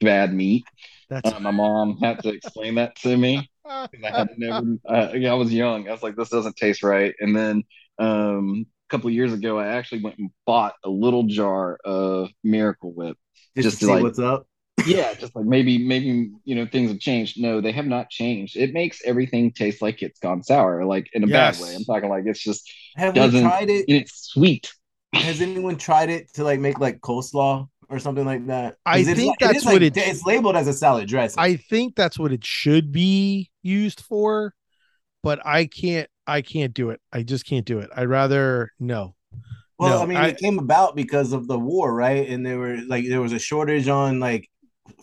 [0.00, 0.64] bad meat.
[1.08, 3.50] That's Uh, my mom had to explain that to me.
[3.64, 4.76] I had never.
[4.86, 5.88] Uh, yeah, I was young.
[5.88, 7.14] I was like, this doesn't taste right.
[7.18, 7.64] And then
[7.98, 12.92] um, couple of years ago, I actually went and bought a little jar of Miracle
[12.92, 13.16] Whip.
[13.56, 14.46] Just, Just to see like- what's up.
[14.86, 17.40] Yeah, just like maybe, maybe you know things have changed.
[17.40, 18.56] No, they have not changed.
[18.56, 21.58] It makes everything taste like it's gone sour, like in a Yes.
[21.60, 21.74] bad way.
[21.76, 23.84] I'm talking like it's just Have we doesn't- tried it?
[23.88, 24.72] and it's sweet.
[25.12, 28.76] Has anyone tried it to like make like coleslaw or something like that?
[28.84, 31.38] I it's think like- that's is what like- it's- it's labeled as a salad dressing.
[31.40, 34.52] I think that's what it should be used for,
[35.22, 37.00] but I can't I can't do it.
[37.12, 37.90] I just can't do it.
[37.96, 39.14] I'd rather no.
[39.78, 42.28] Well, No, I mean, I- it came about because of the war, right?
[42.28, 44.48] And there were like there was a shortage on like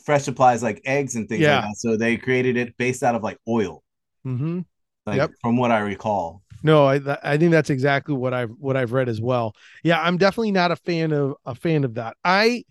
[0.04, 1.56] fresh supplies like eggs and things Yeah.
[1.58, 1.78] like that.
[1.78, 3.84] So they created it based out of like oil,
[4.24, 4.62] hmm
[5.06, 5.32] like Yep.
[5.42, 6.42] from what I recall.
[6.64, 9.56] No, I I think that's exactly what I've what I've read as well.
[9.84, 12.16] Yeah, I'm definitely not a fan of a fan of that.
[12.24, 12.64] I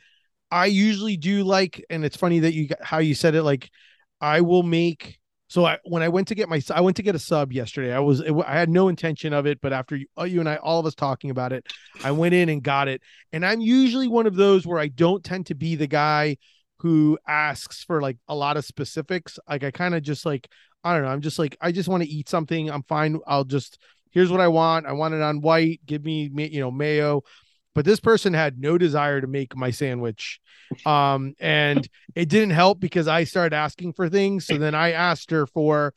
[0.50, 3.42] I usually do like, and it's funny that you got- how you said it.
[3.42, 3.70] Like,
[4.20, 5.18] I will make.
[5.48, 7.92] So I when I went to get my I went to get a sub yesterday.
[7.92, 10.56] I was I had no intention of it, but after you, uh, you and I
[10.56, 11.66] all of us talking about it,
[12.04, 13.00] I went in and got it.
[13.32, 16.36] And I'm usually one of those where I don't tend to be the guy
[16.80, 19.38] who asks for like a lot of specifics.
[19.48, 20.48] Like I kind of just like
[20.84, 21.08] I don't know.
[21.08, 22.70] I'm just like I just want to eat something.
[22.70, 23.18] I'm fine.
[23.26, 23.78] I'll just
[24.10, 24.86] here's what I want.
[24.86, 25.80] I want it on white.
[25.86, 27.22] Give me you know mayo.
[27.74, 30.40] But this person had no desire to make my sandwich.
[30.84, 34.46] Um and it didn't help because I started asking for things.
[34.46, 35.94] So then I asked her for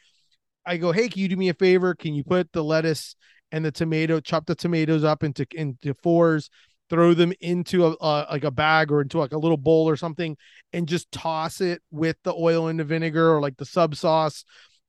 [0.65, 1.95] I go, "Hey, can you do me a favor?
[1.95, 3.15] Can you put the lettuce
[3.51, 6.49] and the tomato, chop the tomatoes up into into fours,
[6.91, 9.95] throw them into a, a like a bag or into like a little bowl or
[9.95, 10.35] something
[10.73, 14.43] and just toss it with the oil and the vinegar or like the sub sauce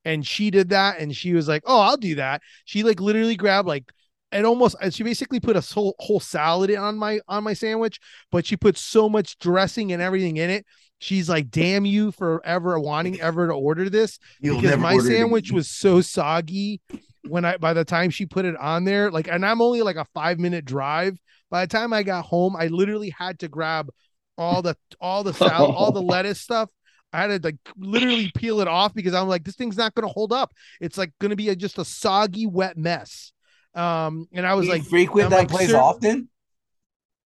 [0.05, 3.37] and she did that and she was like oh i'll do that she like literally
[3.37, 3.93] grabbed like
[4.33, 8.01] and almost uh, she basically put a whole, whole salad on my on my sandwich
[8.31, 10.67] but she put so much dressing and everything in it
[10.99, 15.03] she's like damn you for ever wanting ever to order this You'll because my it
[15.03, 15.57] sandwich again.
[15.57, 16.81] was so soggy
[17.29, 19.95] when I by the time she put it on there, like, and I'm only like
[19.95, 21.19] a five minute drive.
[21.51, 23.91] By the time I got home, I literally had to grab
[24.37, 26.69] all the all the salad, all the lettuce stuff
[27.13, 30.09] I had to like literally peel it off because I'm like, this thing's not gonna
[30.09, 30.53] hold up.
[30.81, 33.33] It's like gonna be a, just a soggy, wet mess.
[33.75, 36.29] Um, and I was You like, frequent that like, place often.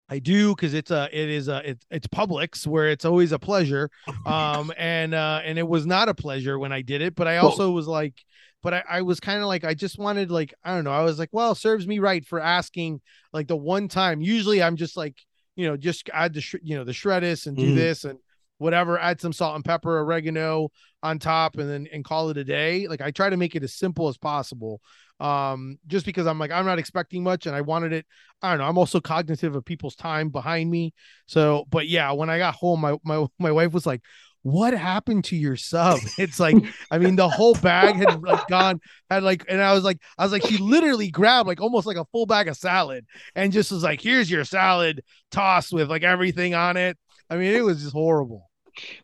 [0.09, 3.38] I do because it's a it is a it's it's Publix where it's always a
[3.38, 3.90] pleasure.
[4.26, 7.38] Um and uh and it was not a pleasure when I did it, but I
[7.38, 8.14] also was like
[8.62, 11.02] but I, I was kind of like I just wanted like I don't know, I
[11.04, 13.00] was like, well, serves me right for asking
[13.33, 14.20] like the one time.
[14.20, 15.16] Usually I'm just like,
[15.57, 17.74] you know, just add the sh- you know, the shreddis and do Mhm.
[17.74, 18.18] this and
[18.59, 20.70] whatever, add some salt and pepper, oregano
[21.02, 22.87] on top and then and call it a day.
[22.88, 24.80] Like I try to make it as simple as possible.
[25.20, 28.07] Um just because I'm like I'm not expecting much and I wanted it
[28.44, 28.64] I don't know.
[28.66, 30.92] I'm also cognitive of people's time behind me.
[31.27, 34.03] So, but yeah, when I got home, my my my wife was like,
[34.42, 36.57] "What happened to your sub?" It's like,
[36.90, 40.24] I mean, the whole bag had like gone, had like, and I was like, I
[40.24, 43.72] was like, she literally grabbed like almost like a full bag of salad and just
[43.72, 46.98] was like, "Here's your salad tossed with like everything on it."
[47.31, 48.50] I mean, it was just horrible.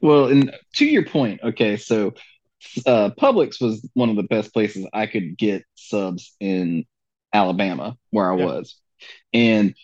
[0.02, 2.12] Well, and to your point, okay, so
[2.86, 6.84] uh, Publix was one of the best places I could get subs in
[7.32, 8.44] Alabama, where I Yeah.
[8.46, 8.76] was,
[9.32, 9.74] and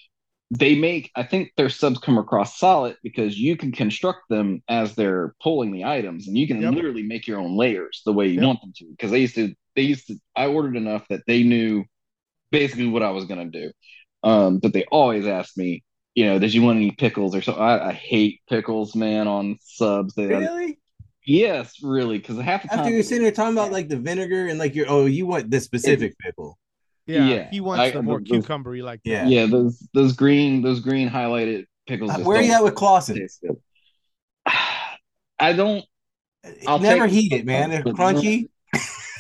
[0.51, 1.11] they make.
[1.17, 5.73] I think their subs come across solid because you can construct them as they're pulling
[5.73, 6.75] the items, and you can Yep.
[6.75, 8.47] literally make your own layers the way you Yep.
[8.47, 8.87] want them to.
[8.91, 10.19] Because they used to, they used to.
[10.37, 11.85] I ordered enough that they knew
[12.51, 13.73] basically what I was gonna do,
[14.23, 15.83] um, but they always asked me.
[16.15, 17.53] You know, did you want any pickles or so?
[17.53, 20.15] I, I hate pickles, man, on subs.
[20.15, 20.79] They, Really?
[21.27, 24.47] Yes, really, because half the time After you're sitting there talking about like the vinegar
[24.47, 26.57] and like your oh, you want this specific pickle.
[27.07, 29.11] Yeah, Yeah, he wants I- the more those- cucumbery like that.
[29.11, 29.27] Yeah.
[29.27, 32.11] yeah, those those green those green highlighted pickles.
[32.13, 33.17] Uh, Where are you at with Claussen?
[33.17, 33.57] taste good.
[35.39, 35.85] I don't.
[36.67, 37.71] I'll Never heat it, man.
[37.71, 38.49] They're crunchy.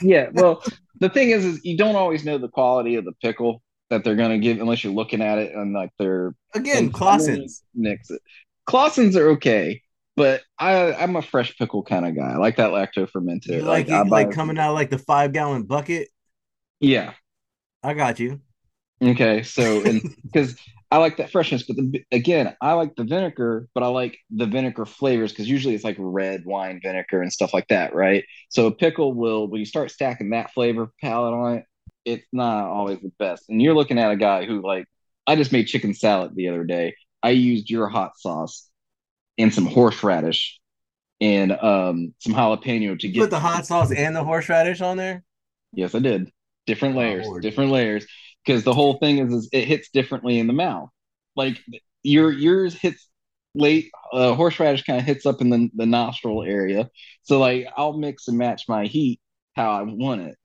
[0.02, 0.62] Yeah, well,
[1.00, 4.14] the thing is, is you don't always know the quality of the pickle that they're
[4.16, 7.62] gonna give unless you're looking at it and like they're Again, Claussen's.
[7.74, 8.20] Nix it.
[8.68, 9.82] Claussen's are okay,
[10.16, 12.32] but I I'm a fresh pickle kind of guy.
[12.32, 13.62] I like that lacto fermented.
[13.62, 16.08] Like I it like coming out like the five gallon bucket.
[16.80, 17.12] Yeah.
[17.82, 18.40] I got you.
[19.02, 20.56] Okay, so and because
[20.90, 24.46] I like that freshness, but the, again, I like the vinegar, but I like the
[24.46, 28.24] vinegar flavors because usually it's like red wine vinegar and stuff like that, right?
[28.50, 31.64] So a pickle will, when you start stacking that flavor palette on it,
[32.04, 33.44] it's not always the best.
[33.48, 34.86] And you're looking at a guy who like,
[35.26, 36.94] I just made chicken salad the other day.
[37.22, 38.68] I used your hot sauce
[39.38, 40.58] and some horseradish
[41.20, 45.22] and um some jalapeno to get put the hot sauce and the horseradish on there.
[45.72, 46.30] Yes, I did.
[46.66, 47.42] Different Oh, layers, Lord.
[47.42, 48.06] different layers.
[48.44, 50.90] Because the whole thing is, is it hits differently in the mouth.
[51.34, 51.58] Like
[52.02, 53.08] your yours hits
[53.54, 53.90] late.
[54.12, 56.88] Uh, horseradish kind of hits up in the, the nostril area.
[57.22, 59.20] So like I'll mix and match my heat
[59.54, 60.36] how I want it.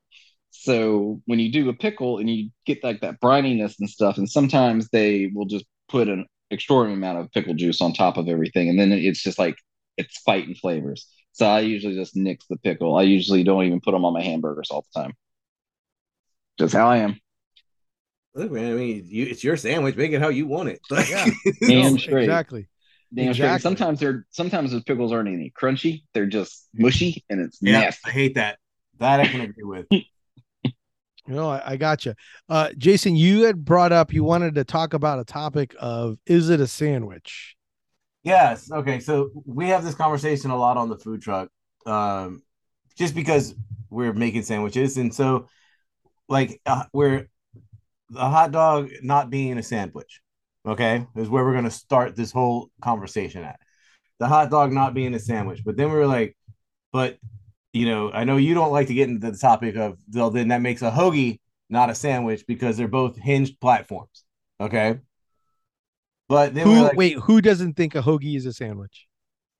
[0.51, 4.29] So when you do a pickle and you get like that brininess and stuff, and
[4.29, 8.69] sometimes they will just put an extraordinary amount of pickle juice on top of everything,
[8.69, 9.55] and then it's just like
[9.97, 11.07] it's fighting flavors.
[11.33, 12.97] So I usually just nix the pickle.
[12.97, 15.13] I usually don't even put them on my hamburgers all the time.
[16.59, 17.19] Just how I am.
[18.35, 18.71] Look, man.
[18.71, 19.95] I mean, you, it's your sandwich.
[19.95, 20.79] Make it how you want it.
[21.09, 21.25] Yeah.
[21.61, 22.23] Damn straight.
[22.23, 22.67] exactly.
[23.13, 23.47] Damn straight.
[23.47, 23.61] Exactly.
[23.61, 26.03] Sometimes they're sometimes those pickles aren't any crunchy.
[26.13, 28.01] They're just mushy and it's yeah, nasty.
[28.05, 28.57] I hate that.
[28.99, 29.87] That I can agree with.
[31.31, 32.13] Know, I, I got you.
[32.49, 36.49] Uh, Jason, you had brought up you wanted to talk about a topic of is
[36.49, 37.55] it a sandwich?
[38.23, 38.71] Yes.
[38.71, 38.99] Okay.
[38.99, 41.49] So we have this conversation a lot on the food truck,
[41.85, 42.43] um,
[42.97, 43.55] just because
[43.89, 45.47] we're making sandwiches, and so
[46.29, 47.27] like uh, we're
[48.15, 50.21] a hot dog not being a sandwich.
[50.65, 53.59] Okay, is where we're gonna start this whole conversation at.
[54.19, 56.37] The hot dog not being a sandwich, but then we were like,
[56.93, 57.17] but
[57.73, 60.49] you know, I know you don't like to get into the topic of well, then
[60.49, 64.23] that makes a hoagie not a sandwich because they're both hinged platforms.
[64.59, 64.99] Okay.
[66.27, 69.07] But then Who like, wait, who doesn't think a hoagie is a sandwich?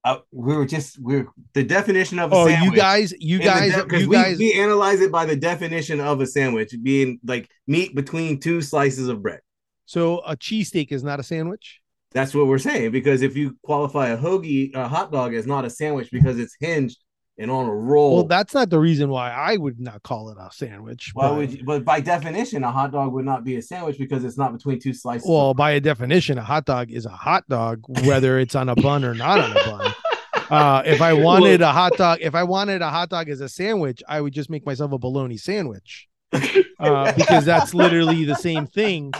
[0.03, 2.71] uh, we were just we're the definition of a Oh, sandwich.
[2.71, 4.39] you guys, you guys, de- you we, guys.
[4.39, 9.07] we analyze it by the definition of a sandwich being like meat between two slices
[9.09, 9.41] of bread.
[9.85, 11.81] so a cheesesteak is not a sandwich.
[12.13, 15.65] That's what we're saying because if you qualify a hoagie, a hot dog is not
[15.65, 16.97] a sandwich because it's hinged
[17.37, 18.15] and on a roll.
[18.15, 21.11] Well, that's not the reason why I would not call it a sandwich.
[21.13, 23.97] why but- would you, but by definition, a hot dog would not be a sandwich
[23.97, 25.27] because it's not between two slices.
[25.27, 28.75] Well, by a definition, a hot dog is a hot dog, whether it's on a
[28.75, 29.93] bun or not on a bun.
[30.51, 33.47] Uh, if I wanted a hot dog, if I wanted a hot dog as a
[33.47, 38.67] sandwich, I would just make myself a bologna sandwich, uh, because that's literally the same
[38.67, 39.13] thing,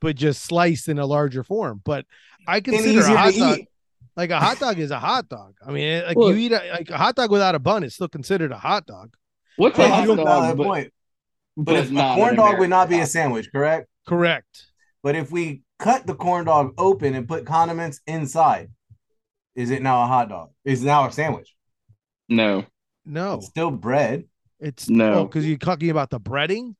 [0.00, 1.82] but just sliced in a larger form.
[1.84, 2.06] But
[2.46, 3.68] I consider a hot dog eat.
[4.18, 5.54] Like a hot dog is a hot dog.
[5.66, 7.94] I mean, like Well- you eat a, like a hot dog without a bun it's
[7.94, 9.14] still considered a hot dog.
[9.56, 10.42] What's Yeah, a you hot don't dog?
[10.42, 10.92] that But, point.
[11.56, 13.88] but But it's if not a corn dog would not be a sandwich, correct?
[14.06, 14.66] Correct.
[15.02, 18.70] But if we cut the corn dog open and put condiments inside,
[19.54, 20.50] is it now a hot dog?
[20.64, 21.54] Is it now a sandwich?
[22.28, 22.66] No,
[23.06, 24.24] No, It's still bread.
[24.60, 25.12] it's No.
[25.20, 26.74] Oh, because you're talking about the breading.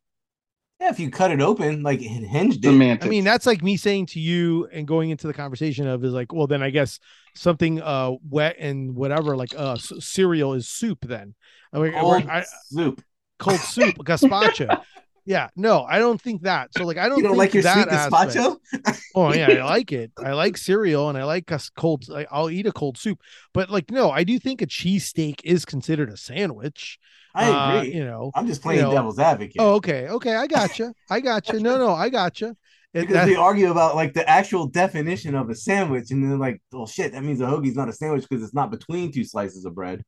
[0.81, 3.03] Yeah, if you cut it open, like and hinged it.
[3.03, 6.13] I mean, that's like me saying to you and going into the conversation of is
[6.13, 7.01] like, well, then I guess
[7.35, 10.99] something uh wet and whatever, like uh c- cereal is soup.
[11.03, 11.35] Then
[11.73, 13.03] I mean, cold I, soup.
[13.41, 14.81] cold soup, gazpacho.
[15.25, 16.73] Yeah, no, I don't think that.
[16.75, 18.57] So like, I don't You don't think like your that sweet gazpacho?
[19.15, 20.13] Oh yeah, I like it.
[20.17, 22.09] I like cereal and I like us cold.
[22.09, 23.21] Like, I'll eat a cold soup,
[23.53, 26.99] but like no, I do think a cheesesteak is considered a sandwich.
[27.39, 27.95] I Uh, agree.
[27.95, 28.31] you know.
[28.35, 29.57] I'm just playing know- devil's advocate.
[29.61, 30.93] Oh, okay, okay, I got gotcha.
[31.09, 31.61] I got gotcha.
[31.61, 32.57] No, no, I gotcha.
[32.95, 36.39] It, because that- they argue about like the actual definition of a sandwich, and then
[36.39, 39.25] like, "Oh shit, that means a hoagie's not a sandwich because it's not between two
[39.25, 40.03] slices of bread.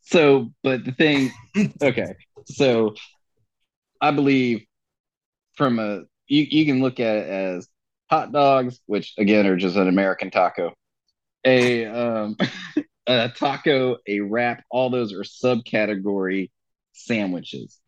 [0.00, 1.30] so, but the thing,
[1.82, 2.14] okay,
[2.46, 2.94] so
[4.00, 4.64] I believe
[5.56, 7.68] from a you you can look at it as
[8.10, 10.72] hot dogs, which again are just an American taco,
[11.44, 12.36] a um
[13.06, 16.50] a taco, a wrap, all those are subcategory
[16.92, 17.78] sandwiches.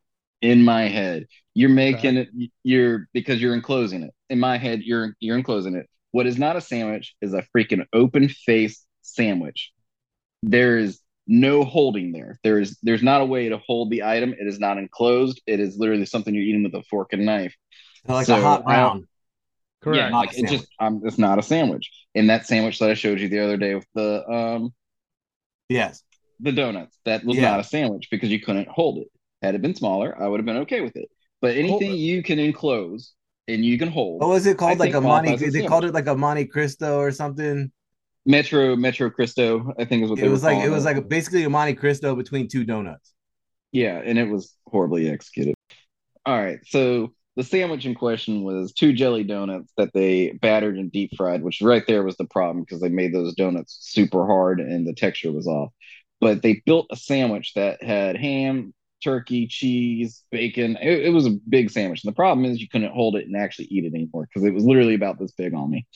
[0.42, 2.28] In my head, you're making it.
[2.62, 4.12] You're because you're enclosing it.
[4.30, 5.88] In my head, you're you're enclosing it.
[6.12, 9.72] What is not a sandwich is a freaking open face sandwich.
[10.42, 12.38] There is no holding there.
[12.44, 14.32] There is there's not a way to hold the item.
[14.38, 15.40] It is not enclosed.
[15.46, 17.54] It is literally something you're eating with a fork and knife.
[18.08, 19.06] Like So, a hot brown.
[19.82, 20.08] correct.
[20.08, 21.90] Yeah, like Not a it just um, it's not a sandwich.
[22.14, 24.74] And that sandwich that I showed you the other day with the um
[25.68, 26.02] yes.
[26.40, 27.50] the donuts, that was Yeah.
[27.50, 29.08] not a sandwich because you couldn't hold it.
[29.42, 31.08] Had it been smaller, I would have been okay with it.
[31.40, 33.12] But anything Hold- you can enclose
[33.48, 34.72] and you can hold, What was it called?
[34.72, 35.36] I Like a Monte.
[35.36, 37.70] They called it like a Monte Cristo or something.
[38.24, 41.50] Metro Metro Cristo, I think is what It was like it was like basically a
[41.50, 43.12] Monte Cristo between two donuts.
[43.72, 45.54] Yeah, and it was horribly executed.
[46.24, 50.90] All right, so the sandwich in question was two jelly donuts that they battered and
[50.90, 54.58] deep fried, which right there was the problem because they made those donuts super hard
[54.58, 55.70] and the texture was off.
[56.20, 58.72] But they built a sandwich that had ham,
[59.04, 60.78] turkey, cheese, bacon.
[60.80, 62.02] It, it was a big sandwich.
[62.02, 64.54] And the problem is you couldn't hold it and actually eat it anymore because it
[64.54, 65.86] was literally about this big on me.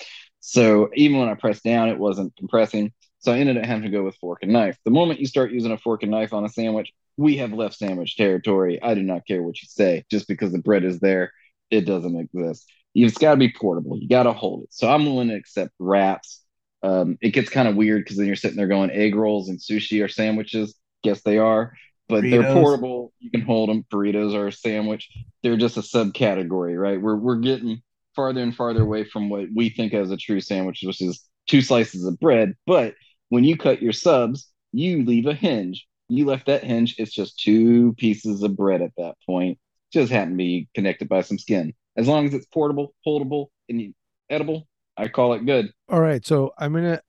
[0.40, 2.92] So even when I pressed down, it wasn't compressing.
[3.20, 4.78] So I ended up having to go with fork and knife.
[4.84, 7.76] The moment you start using a fork and knife on a sandwich, we have left
[7.76, 8.82] sandwich territory.
[8.82, 10.04] I do not care what you say.
[10.10, 11.32] Just because the bread is there,
[11.70, 12.66] it doesn't exist.
[12.94, 13.98] It's got to be portable.
[13.98, 14.72] You got to hold it.
[14.72, 16.40] So I'm willing to accept wraps.
[16.82, 19.58] Um, it gets kind of weird because then you're sitting there going egg rolls and
[19.58, 20.74] sushi are sandwiches.
[21.04, 21.74] Guess they are,
[22.08, 23.12] but they're portable.
[23.18, 23.84] You can hold them.
[23.92, 25.10] Burritos are a sandwich.
[25.42, 27.00] They're just a subcategory, right?
[27.00, 27.82] We're we're getting
[28.16, 31.60] farther and farther away from what we think as a true sandwich, which is two
[31.60, 32.54] slices of bread.
[32.66, 32.94] But
[33.28, 35.86] when you cut your subs, you leave a hinge.
[36.10, 39.58] You left that hinge, it's just two pieces of bread at that point.
[39.92, 41.72] Just happen to be connected by some skin.
[41.96, 43.94] As long as it's portable, holdable, and you-
[44.28, 45.72] edible, I call it good.
[45.88, 47.00] All right, so I'm gonna.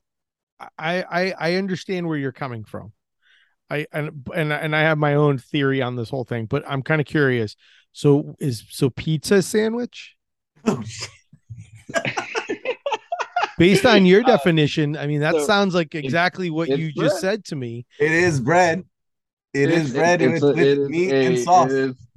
[0.78, 2.94] I I I understand where you're coming from.
[3.70, 6.84] I and and and I have my own theory on this whole thing, but I'm
[6.84, 7.56] kind of curious.
[7.94, 10.16] So is so pizza sandwich?
[10.66, 10.84] Oh.
[13.58, 16.92] Based on your Uh, definition, I mean that so sounds like exactly what it's you
[16.92, 17.86] just said to me.
[18.00, 18.86] It is bread.
[19.54, 21.72] It It's- is bread and it's it's a- with it is meat a- and sauce.
[21.72, 22.08] it is-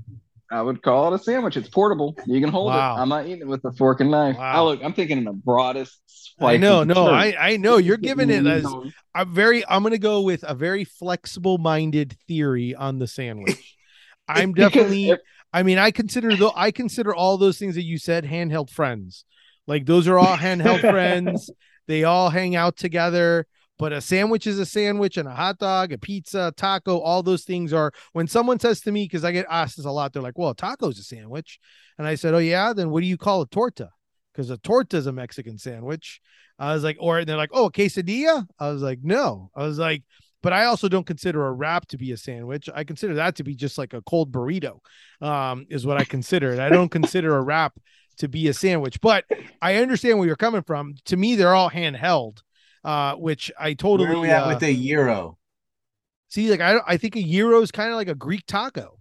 [0.53, 1.57] I would call it a sandwich.
[1.57, 2.15] It's portable.
[2.27, 2.97] You can hold Wow.
[2.97, 3.01] it.
[3.01, 4.37] I'm not eating it with a fork and knife.
[4.37, 4.53] Wow.
[4.53, 4.85] I look.
[4.85, 6.01] I'm thinking in the broadest.
[6.41, 7.15] I know, no, term.
[7.15, 8.85] I I know you're giving it as mm-hmm.
[8.87, 8.91] No.
[9.15, 13.77] I'm very I'm gonna go with a very flexible minded theory on the sandwich.
[14.29, 15.21] I'm definitely if-
[15.53, 19.25] I mean I consider though I consider all those things that you said handheld friends.
[19.67, 21.51] Like those are all handheld friends.
[21.89, 23.47] They all hang out together.
[23.79, 27.43] But a sandwich is a sandwich and a hot dog, a pizza, taco, all those
[27.43, 30.23] things are when someone says to me, because I get asked this a lot, they're
[30.23, 31.59] like, Well, taco's a sandwich.
[31.99, 33.91] And I said, Oh, yeah, then what do you call a torta?
[34.33, 36.21] Because a torta is a Mexican sandwich.
[36.59, 38.47] I was like, or they're like, oh, a quesadilla.
[38.59, 39.51] I was like, no.
[39.55, 40.03] I was like,
[40.43, 42.69] but I also don't consider a wrap to be a sandwich.
[42.73, 44.79] I consider that to be just like a cold burrito,
[45.21, 46.59] um, is what I consider it.
[46.61, 47.79] I don't consider a wrap
[48.19, 49.25] to be a sandwich, but
[49.63, 50.95] I understand where you're coming from.
[51.07, 52.43] To me, they're all handheld,
[52.85, 55.39] uh, which I Where totally are we at uh, with the gyro?
[56.29, 56.51] see.
[56.51, 58.99] Like, I I think a gyro is kind of like a Greek taco,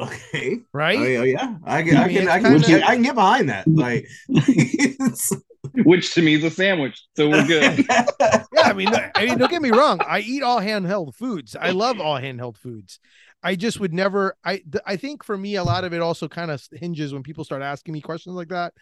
[0.00, 0.58] Okay.
[0.72, 0.98] right?
[0.98, 1.56] Oh, yeah, yeah.
[1.64, 3.66] I can, I I can, I can, kinda- I can get behind that.
[3.68, 4.06] Like,
[5.84, 7.02] which to me is a sandwich.
[7.16, 7.84] So we're good.
[7.88, 10.00] yeah, I mean, I mean, don't get me wrong.
[10.06, 11.56] I eat all handheld foods.
[11.60, 13.00] I love all handheld foods.
[13.42, 14.36] I just would never.
[14.44, 17.22] I th- I think for me, a lot of it also kind of hinges when
[17.22, 18.74] people start asking me questions like that.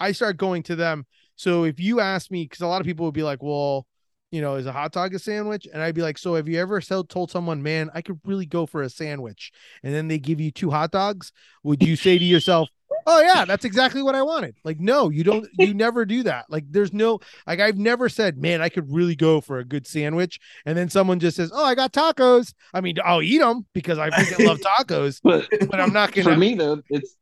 [0.00, 1.06] I start going to them.
[1.36, 3.86] So if you ask me, because a lot of people would be like, "Well,
[4.30, 6.58] you know, is a hot dog a sandwich?" And I'd be like, "So have you
[6.60, 9.52] ever told someone, man, I could really go for a sandwich?"
[9.82, 11.32] And then they give you two hot dogs.
[11.62, 12.68] Would you say to yourself,
[13.08, 14.54] oh yeah, that's exactly what I wanted.
[14.64, 15.48] Like, no, you don't.
[15.58, 16.46] You never do that.
[16.48, 19.86] Like, there's no like I've never said, man, I could really go for a good
[19.86, 22.52] sandwich, and then someone just says, oh, I got tacos.
[22.72, 26.30] I mean, I'll eat them because I freaking love tacos, But but I'm not gonna.
[26.30, 27.16] For me though, it's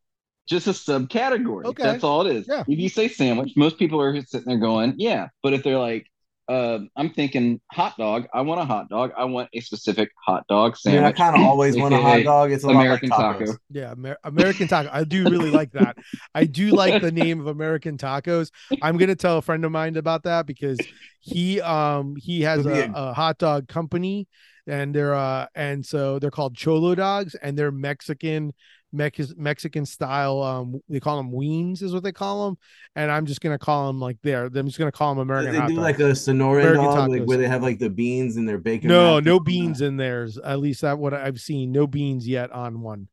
[0.46, 1.64] just a subcategory.
[1.64, 1.82] Okay.
[1.82, 2.46] That's all it is.
[2.48, 2.64] Yeah.
[2.66, 5.28] If you say sandwich, most people are sitting there going, yeah.
[5.42, 6.06] But if they're like,
[6.48, 9.12] uh, I'm thinking hot dog, I want a hot dog.
[9.16, 12.22] I want a specific hot dog I mean, I kind of always want a hot
[12.22, 12.52] dog.
[12.52, 13.46] It's a American lot like tacos.
[13.46, 13.58] taco.
[13.70, 14.88] Yeah, Amer- American taco.
[14.92, 15.96] I do really like that.
[16.34, 18.50] I do like the name of American tacos.
[18.80, 20.86] I'm gonna tell a friend of mine about that because
[21.20, 24.28] he um he has a, a hot dog company
[24.68, 28.52] and they're uh and so they're called Cholo dogs and they're Mexican
[28.92, 32.58] Mex- Mexican style um they call them weens is what they call them
[32.94, 34.46] and I'm just gonna call them like there.
[34.46, 35.82] I'm just gonna call them American They hot do dogs.
[35.82, 38.88] like a Sonoran American dog, like where they have like the beans and their bacon.
[38.88, 39.86] no, no beans that.
[39.86, 40.38] in theirs.
[40.38, 41.72] At least that what I've seen.
[41.72, 43.08] No beans yet on one.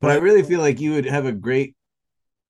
[0.00, 1.74] But I really feel like you would have a great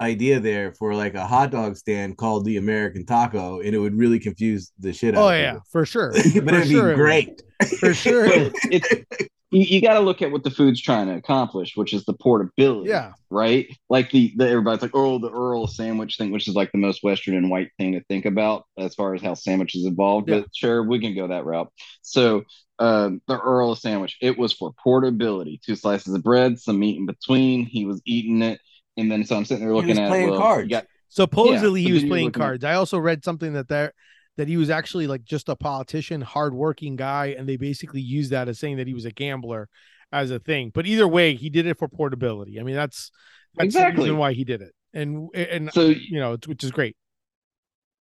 [0.00, 3.96] idea there for like a hot dog stand called the American Taco, and it would
[3.96, 5.22] really confuse the shit out.
[5.24, 6.12] Oh of yeah, for sure.
[6.12, 7.42] but For it'd sure be it great.
[7.80, 8.26] For sure.
[8.26, 8.54] it would.
[8.70, 12.04] It's you, you got to look at what the food's trying to accomplish, which is
[12.04, 12.90] the portability.
[12.90, 13.12] Yeah.
[13.30, 13.66] Right.
[13.88, 17.02] Like the, the everybody's like, oh, the Earl sandwich thing, which is like the most
[17.02, 20.28] Western and white thing to think about as far as how sandwiches evolved.
[20.28, 20.40] Yeah.
[20.40, 21.72] But sure, we can go that route.
[22.02, 22.44] So
[22.78, 25.60] um, the Earl sandwich, it was for portability.
[25.64, 27.66] Two slices of bread, some meat in between.
[27.66, 28.60] He was eating it,
[28.96, 30.68] and then so I'm sitting there He looking was at playing well, cards.
[30.68, 32.64] Got Supposedly Yeah, he was playing looking at- cards.
[32.64, 33.92] I also read something that there
[34.36, 38.48] that he was actually like just a politician, hardworking guy, and they basically used that
[38.48, 39.68] as saying that he was a gambler
[40.12, 40.70] as a thing.
[40.74, 42.60] But either way, he did it for portability.
[42.60, 43.10] I mean, that's
[43.56, 44.04] that's the Exactly.
[44.04, 46.96] reason why he did it, and and so you know, which is great.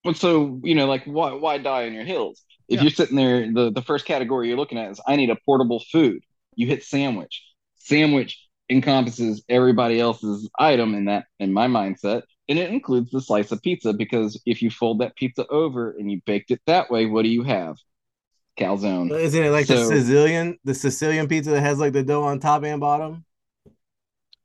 [0.03, 2.43] Well, so you know, like why why die on your heels?
[2.67, 2.81] If Yeah.
[2.81, 5.83] you're sitting there, the the first category you're looking at is I need a portable
[5.91, 6.23] food.
[6.55, 7.43] You hit sandwich.
[7.77, 13.51] Sandwich encompasses everybody else's item in that in my mindset, and it includes the slice
[13.51, 17.05] of pizza because if you fold that pizza over and you baked it that way,
[17.05, 17.77] what do you have?
[18.57, 19.11] Calzone.
[19.19, 22.39] Isn't it like So- the Sicilian, the Sicilian pizza that has like the dough on
[22.39, 23.25] top and bottom?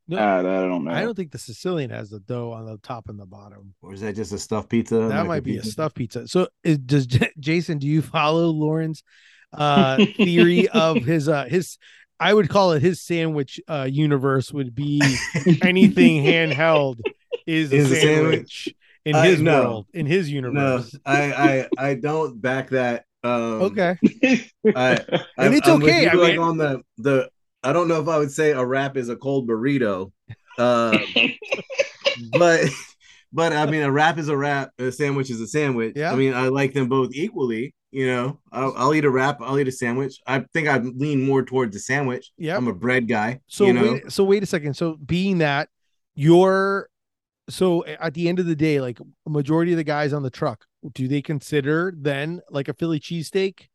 [0.07, 0.91] No, Uh, I don't know.
[0.91, 3.73] I don't think the Sicilian has the dough on the top and the bottom.
[3.81, 4.95] Or is that just a stuffed pizza?
[4.95, 6.27] That Like might be a stuffed pizza.
[6.27, 7.77] So, is, does J- Jason?
[7.77, 9.03] Do you follow Lauren's
[9.53, 11.77] uh, theory of his uh, his?
[12.19, 15.01] I would call it his sandwich uh, universe would be
[15.63, 16.99] anything handheld
[17.47, 18.69] is a Is a sandwich,
[19.05, 19.61] in I- his no.
[19.63, 20.55] world, in his universe.
[20.55, 20.95] No, universe.
[21.05, 23.05] I, I I don't back that.
[23.23, 23.97] Um, Okay,
[24.75, 24.99] I,
[25.37, 27.29] And it's I'm okay, you, I like mean- on the the.
[27.63, 30.11] I don't know if I would say a wrap is a cold burrito,
[30.57, 30.97] uh,
[32.31, 32.61] but
[33.31, 34.71] but I mean a wrap is a wrap.
[34.79, 35.93] A sandwich is a sandwich.
[35.95, 36.11] Yeah.
[36.11, 37.75] I mean I like them both equally.
[37.91, 39.39] You know, I'll, I'll eat a wrap.
[39.41, 40.17] I'll eat a sandwich.
[40.25, 42.31] I think I lean more towards the sandwich.
[42.37, 43.41] Yeah, I'm a bread guy.
[43.47, 44.75] so you know, wait, so wait a second.
[44.75, 45.67] So being that
[46.15, 46.87] you're
[47.53, 50.29] so at the end of the day, like a majority of the guys on the
[50.29, 53.67] truck, do they consider then like a Philly cheesesteak?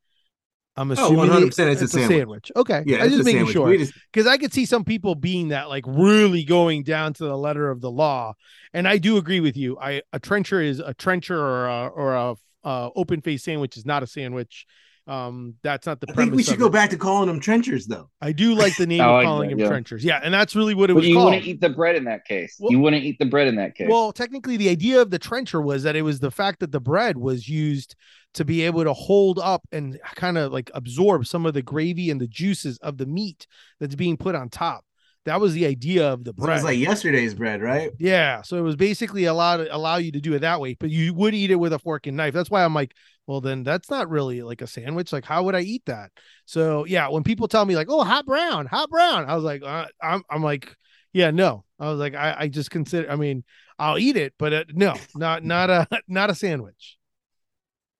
[0.75, 2.51] I'm oh, assuming 100 they- percent, it's, a sandwich.
[2.55, 3.53] Okay, Yeah, I it's just making sandwich.
[3.53, 7.23] sure just- because I could see some people being that like really going down to
[7.23, 8.33] the letter of the law,
[8.73, 9.77] and I do agree with you.
[9.79, 13.85] I a trencher is a trencher or a, or a uh, open face sandwich is
[13.85, 14.65] not a sandwich.
[15.07, 16.73] Um, that's not the I think we should go it.
[16.73, 18.09] back to calling them trenchers, though.
[18.21, 19.67] I do like the name I of like calling that, him yeah.
[19.69, 20.03] trenchers.
[20.03, 21.25] Yeah, and that's really what it But was you called.
[21.31, 22.57] wouldn't eat the bread in that case.
[22.59, 23.87] Well- you wouldn't eat the bread in that case.
[23.89, 26.81] Well, technically, the idea of the trencher was that it was the fact that the
[26.81, 27.95] bread was used
[28.33, 32.11] to be able to hold up and kind of like absorb some of the gravy
[32.11, 33.47] and the juices of the meat
[33.79, 34.83] that's being put on top.
[35.25, 36.55] That was the idea of the So bread.
[36.55, 37.91] it's like yesterday's bread, right?
[37.99, 41.13] yeah, so it was basically allow allow you to do it that way, but you
[41.13, 42.33] would eat it with a fork and knife.
[42.33, 42.93] That's why I'm like,
[43.27, 45.13] well, then that's not really like a sandwich.
[45.13, 46.11] Like, how would I eat that?
[46.45, 49.63] So yeah, when people tell me like, oh, hot brown, hot brown, I was like,
[49.63, 50.75] uh, I'm I'm like,
[51.13, 51.65] yeah, no.
[51.79, 53.09] I was like, I, I just consider.
[53.11, 53.43] I mean,
[53.79, 56.97] I'll eat it, but uh, no, not not a not a sandwich.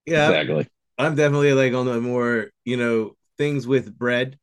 [0.06, 0.68] Yeah, exactly.
[0.98, 4.38] I'm definitely like on the more, you know, things with bread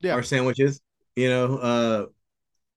[0.00, 0.14] Yeah.
[0.16, 0.80] or sandwiches,
[1.16, 2.06] you know, uh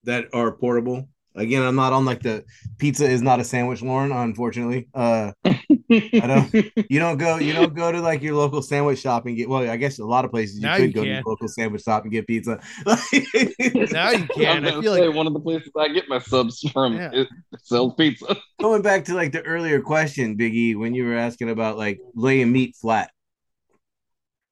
[0.04, 1.08] that are portable.
[1.36, 2.44] Again, I'm not on like the
[2.78, 4.88] pizza is not a sandwich, Lauren, unfortunately.
[4.94, 6.52] Uh I don't
[6.90, 9.68] you don't go you don't go to like your local sandwich shop and get well,
[9.68, 11.82] I guess a lot of places you Now could you go to your local sandwich
[11.82, 12.58] shop and get pizza.
[12.86, 14.34] Now you I can.
[14.34, 16.96] was I gonna feel say like one of the places I get my subs from
[16.96, 17.10] Yeah.
[17.12, 17.28] it
[17.62, 18.36] sells pizza.
[18.60, 22.50] Going back to like the earlier question, Biggie, when you were asking about like laying
[22.50, 23.10] meat flat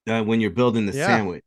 [0.07, 1.07] uh, when you're building the Yeah.
[1.07, 1.45] sandwich.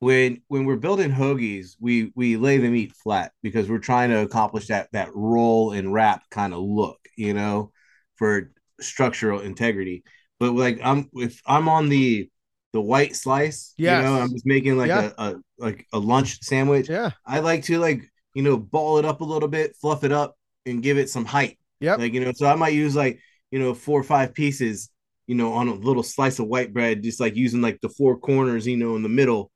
[0.00, 4.20] When when we're building hoagies, we we lay the meat flat because we're trying to
[4.20, 7.72] accomplish that that roll and wrap kind of look, you know,
[8.16, 10.04] for structural integrity.
[10.38, 12.30] But like I'm if I'm on the
[12.72, 13.98] the white slice, Yes.
[13.98, 15.10] you know, I'm just making like Yeah.
[15.18, 16.88] a, a like a lunch sandwich.
[16.88, 18.02] yeah, I like to like
[18.34, 21.24] you know ball it up a little bit, fluff it up, and give it some
[21.24, 21.58] height.
[21.80, 21.98] Yep.
[21.98, 23.20] Like, you know, so I might use like,
[23.50, 24.90] you know, four or five pieces,
[25.26, 28.16] you know, on a little slice of white bread, just like using like the four
[28.18, 29.50] corners, you know, in the middle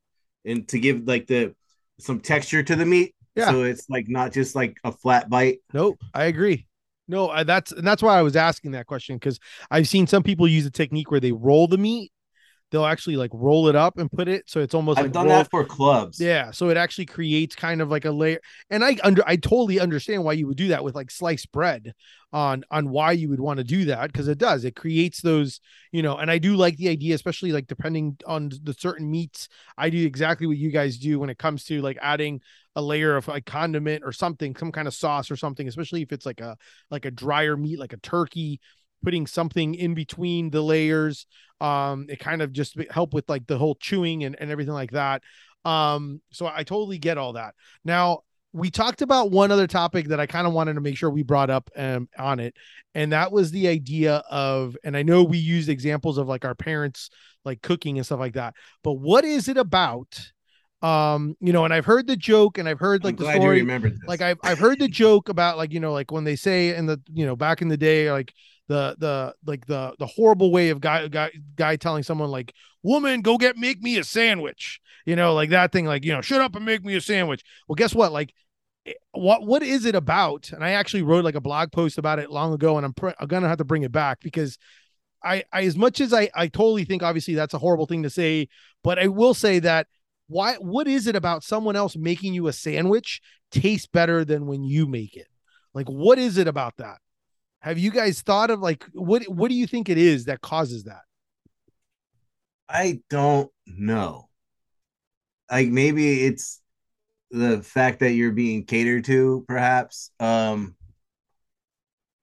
[0.45, 1.55] and to give like the
[1.99, 3.15] some texture to the meat.
[3.35, 3.49] Yeah.
[3.49, 5.59] So it's like not just like a flat bite.
[5.73, 6.67] Nope, I agree.
[7.07, 9.39] No, I, that's and that's why I was asking that question because
[9.69, 12.11] I've seen some people use a technique where they roll the meat.
[12.73, 15.27] They'll actually like roll it up and put it so it's almost I've like done
[15.27, 16.19] rolled- that for clubs.
[16.19, 18.39] Yeah, so it actually creates kind of like a layer,
[18.71, 21.93] and I under I totally understand why you would do that with like sliced bread,
[22.33, 25.59] on on why you would want to do that because it does it creates those
[25.91, 29.47] you know, and I do like the idea, especially like depending on the certain meats.
[29.77, 32.41] I do exactly what you guys do when it comes to like adding
[32.75, 36.11] a layer of like condiment or something, some kind of sauce or something, especially if
[36.11, 36.57] it's like a
[36.89, 38.59] like a drier meat, like a turkey
[39.03, 41.27] putting something in between the layers
[41.61, 44.91] um it kind of just help with like the whole chewing and, and everything like
[44.91, 45.21] that.
[45.65, 47.55] Um so i totally get all that.
[47.85, 48.21] Now
[48.53, 51.23] we talked about one other topic that i kind of wanted to make sure we
[51.23, 52.55] brought up um, on it
[52.93, 56.55] and that was the idea of and i know we used examples of like our
[56.55, 57.09] parents
[57.43, 60.31] like cooking and stuff like that but what is it about
[60.81, 63.57] um you know and i've heard the joke and i've heard like I'm the story
[63.57, 64.01] you remembered this.
[64.05, 66.85] like I've I've heard the joke about like you know like when they say in
[66.85, 68.33] the you know back in the day like
[68.73, 73.21] the the like the the horrible way of guy guy guy telling someone like woman
[73.21, 74.81] go get make me a sandwich.
[75.05, 77.43] You know like that thing like you know shut up and make me a sandwich.
[77.67, 78.11] Well guess what?
[78.11, 78.33] Like
[78.87, 80.51] eh, what what is it about?
[80.51, 83.11] And I actually wrote like a blog post about it long ago and I'm, pr-
[83.19, 84.57] I'm gonna have to bring it back because
[85.23, 88.09] I, I as much as I I totally think obviously that's a horrible thing to
[88.09, 88.47] say
[88.83, 89.87] but I will say that
[90.27, 93.21] why what is it about someone else making you a sandwich
[93.51, 95.27] taste better than when you make it?
[95.75, 96.97] Like what is it about that
[97.63, 100.83] have you guys thought of like what what do you think it is that causes
[100.83, 101.01] that
[102.69, 104.29] I don't know.
[105.51, 106.61] Like maybe it's
[107.31, 110.11] the fact that you're being catered to, perhaps.
[110.19, 110.75] Um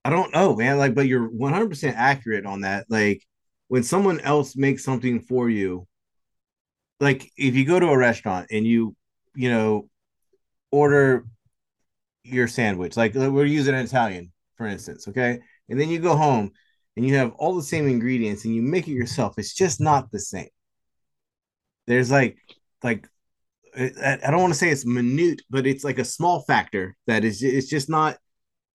[0.03, 0.77] I don't know, man.
[0.77, 2.87] Like, but you're 100% accurate on that.
[2.89, 3.23] Like,
[3.67, 5.87] when someone else makes something for you,
[6.99, 8.95] like if you go to a restaurant and you,
[9.35, 9.89] you know,
[10.71, 11.25] order
[12.23, 14.31] your sandwich, like we're using Italian,
[14.61, 15.39] for instance, okay?
[15.69, 16.51] And then you go home
[16.95, 20.11] and you have all the same ingredients and you make it yourself, it's just not
[20.11, 20.49] the same.
[21.87, 22.37] There's like,
[22.83, 23.07] like,
[23.75, 27.23] I I don't want to say it's minute, but it's like a small factor that
[27.23, 28.17] is, it's just not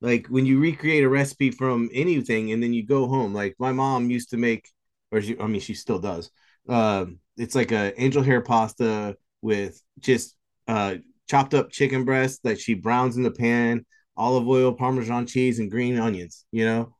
[0.00, 3.32] like when you recreate a recipe from anything and then you go home.
[3.32, 4.68] Like my mom used to make,
[5.12, 6.32] or she, I mean, she still does.
[6.68, 10.34] Um, it's like a angel hair pasta with just
[10.66, 10.96] uh
[11.30, 15.70] chopped up chicken breast that she browns in the pan, olive oil, parmesan cheese, and
[15.70, 16.44] green onions.
[16.52, 16.94] You know,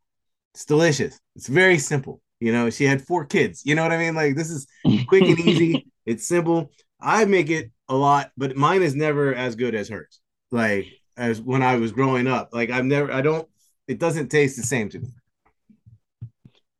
[0.54, 1.18] it's delicious.
[1.34, 2.20] It's very simple.
[2.40, 3.62] You know, she had four kids.
[3.64, 4.14] You know what I mean?
[4.14, 4.66] Like this is
[5.08, 5.86] quick and easy.
[6.06, 6.70] It's simple.
[7.00, 10.20] I make it a lot, but mine is never as good as hers.
[10.52, 10.86] Like
[11.16, 12.50] as when I was growing up.
[12.52, 13.10] Like I've never.
[13.12, 13.48] I don't.
[13.88, 15.08] It doesn't taste the same to me.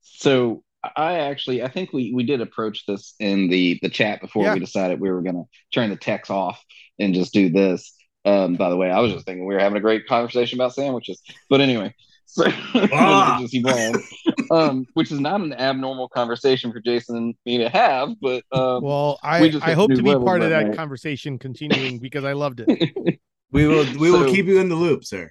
[0.01, 0.62] So
[0.97, 4.55] I actually I think we we did approach this in the the chat before Yeah.
[4.55, 6.62] we decided we were gonna turn the text off
[6.99, 7.93] and just do this.
[8.27, 10.74] Um, by the way, I was just thinking we were having a great conversation about
[10.74, 11.95] sandwiches, but anyway,
[12.27, 12.45] so
[12.93, 13.39] Ah.
[13.41, 14.01] just evolved,
[14.51, 18.83] um, which is not an abnormal conversation for Jason and me to have, but um,
[18.83, 20.77] well i we i hope to be part of that that night.
[20.77, 23.18] conversation continuing because i loved it
[23.53, 23.87] We will.
[23.99, 25.31] We will keep you in the loop, sir,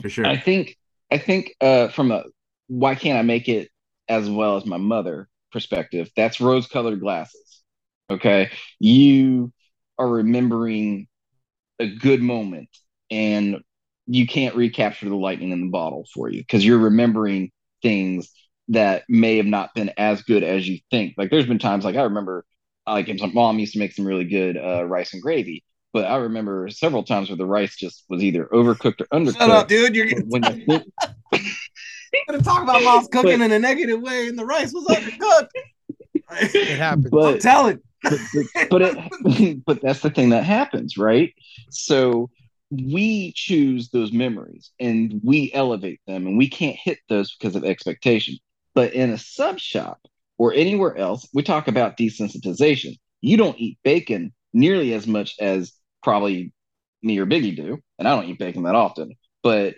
[0.00, 0.24] for sure.
[0.24, 0.76] I think
[1.10, 2.24] I think uh, from a
[2.68, 3.68] why can't I make it
[4.08, 7.62] as well as my mother perspective, that's rose colored glasses.
[8.10, 8.50] Okay.
[8.78, 9.52] You
[9.98, 11.08] are remembering
[11.78, 12.68] a good moment
[13.10, 13.58] and
[14.06, 17.50] you can't recapture the lightning in the bottle for you because you're remembering
[17.82, 18.30] things
[18.68, 21.14] that may have not been as good as you think.
[21.16, 22.44] Like there's been times like I remember
[22.86, 25.62] like if my mom used to make some really good uh, rice and gravy,
[25.92, 29.38] but I remember several times where the rice just was either overcooked or undercooked.
[29.38, 29.94] Shut up, dude.
[29.94, 30.84] You're When you think
[32.28, 35.48] gonna talk about mom's cooking But- in a negative way, and the rice was undercooked.
[36.30, 37.80] it happens I'm telling.
[38.02, 41.32] But, but, it but that's the thing that happens right?
[41.70, 42.30] So
[42.70, 47.64] we choose those memories and we elevate them and we can't hit those because of
[47.64, 48.36] expectation.
[48.74, 49.98] But in a sub shop
[50.38, 52.96] or anywhere else we talk about desensitization.
[53.20, 55.72] You don't eat bacon nearly as much as
[56.02, 56.52] probably
[57.02, 59.74] me or biggie do and i don't eat bacon that often but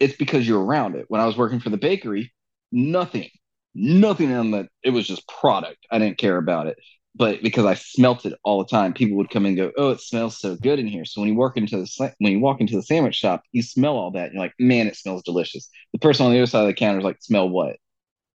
[0.00, 1.06] it's because you're around it.
[1.08, 2.32] When i was working for the bakery
[2.72, 3.28] nothing
[3.74, 5.78] nothing on that it was just product.
[5.90, 6.78] I didn't care about it
[7.18, 10.00] but because I smelt it all the time, people would come and go, "Oh, it
[10.00, 12.76] smells so good in here." So when you walk into the when you walk into
[12.76, 14.32] the sandwich shop, you smell all that.
[14.32, 16.98] You're like, "Man, it smells delicious." The person on the other side of the counter
[17.00, 17.76] is like, "Smell what?"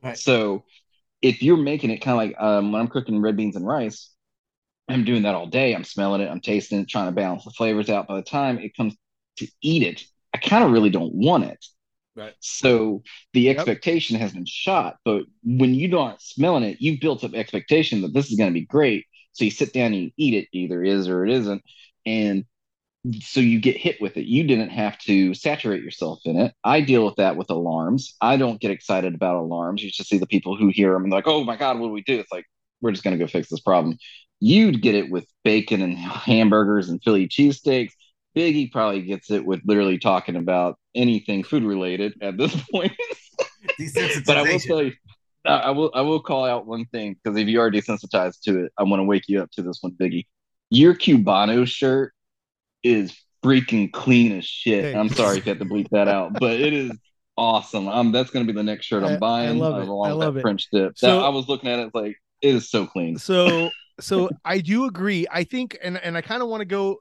[0.03, 0.17] Right.
[0.17, 0.65] So
[1.21, 4.11] if you're making it kind of like um, when I'm cooking red beans and rice,
[4.89, 5.73] I'm doing that all day.
[5.75, 8.07] I'm smelling it, I'm tasting it, trying to balance the flavors out.
[8.07, 8.95] By the time it comes
[9.38, 10.03] to eat it,
[10.34, 11.65] I kind of really don't want it.
[12.16, 12.34] Right.
[12.39, 13.03] So
[13.34, 18.01] the expectation has been shot, but when you aren't smelling it, you've built up expectation
[18.01, 19.05] that this is going to be great.
[19.34, 21.64] So you sit down and you eat it, either is or it isn't,
[22.05, 22.45] and
[23.22, 24.26] so you get hit with it.
[24.26, 26.53] You didn't have to saturate yourself in it.
[26.64, 28.16] I deal with that with alarms.
[28.22, 29.82] I don't get excited about alarms.
[29.82, 31.93] You just see the people who hear them and like, oh my god, what do
[31.93, 32.20] we do?
[32.20, 32.45] It's like
[32.82, 33.97] we're just going to go fix this problem.
[34.39, 37.91] You'd get it with bacon and hamburgers and Philly cheesesteaks.
[38.36, 42.94] Biggie probably gets it with literally talking about anything food related at this point.
[44.26, 44.94] but I will tell you,
[45.46, 48.74] I will I will call out one thing because if you are desensitized to it,
[48.78, 50.28] I want to wake you up to this one, Biggie.
[50.70, 52.14] Your Cubano shirt
[52.84, 54.86] is freaking clean as shit.
[54.86, 54.96] Hey.
[54.96, 56.92] I'm sorry if you have to bleep that out, but it is
[57.38, 57.88] awesome.
[57.88, 59.50] Um, that's gonna be the next shirt I'm buying.
[59.50, 59.89] I love it.
[59.89, 60.42] I love it.
[60.42, 60.98] French dip.
[60.98, 63.18] So, that, I was looking at it like it is so clean.
[63.18, 63.70] So
[64.00, 65.26] so I do agree.
[65.32, 67.00] I think and and I kind of want to go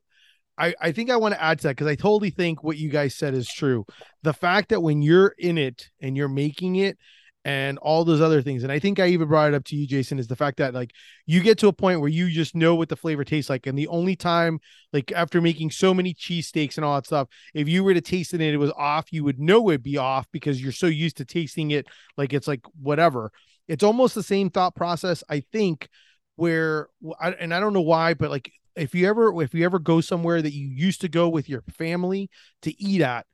[0.60, 2.90] I, I think I want to add to that because I totally think what you
[2.90, 3.86] guys said is true.
[4.22, 6.98] The fact that when you're in it and you're making it
[7.46, 9.86] and all those other things, and I think I even brought it up to you,
[9.86, 10.90] Jason, is the fact that like
[11.24, 13.66] you get to a point where you just know what the flavor tastes like.
[13.66, 14.60] And the only time,
[14.92, 18.34] like after making so many cheesesteaks and all that stuff, if you were to taste
[18.34, 21.16] it and it was off, you would know it'd be off because you're so used
[21.16, 21.86] to tasting it
[22.18, 23.32] like it's like whatever.
[23.66, 25.88] It's almost the same thought process, I think,
[26.36, 26.88] where
[27.40, 30.40] and I don't know why, but like if you ever if you ever go somewhere
[30.42, 32.30] that you used to go with your family
[32.62, 33.26] to eat at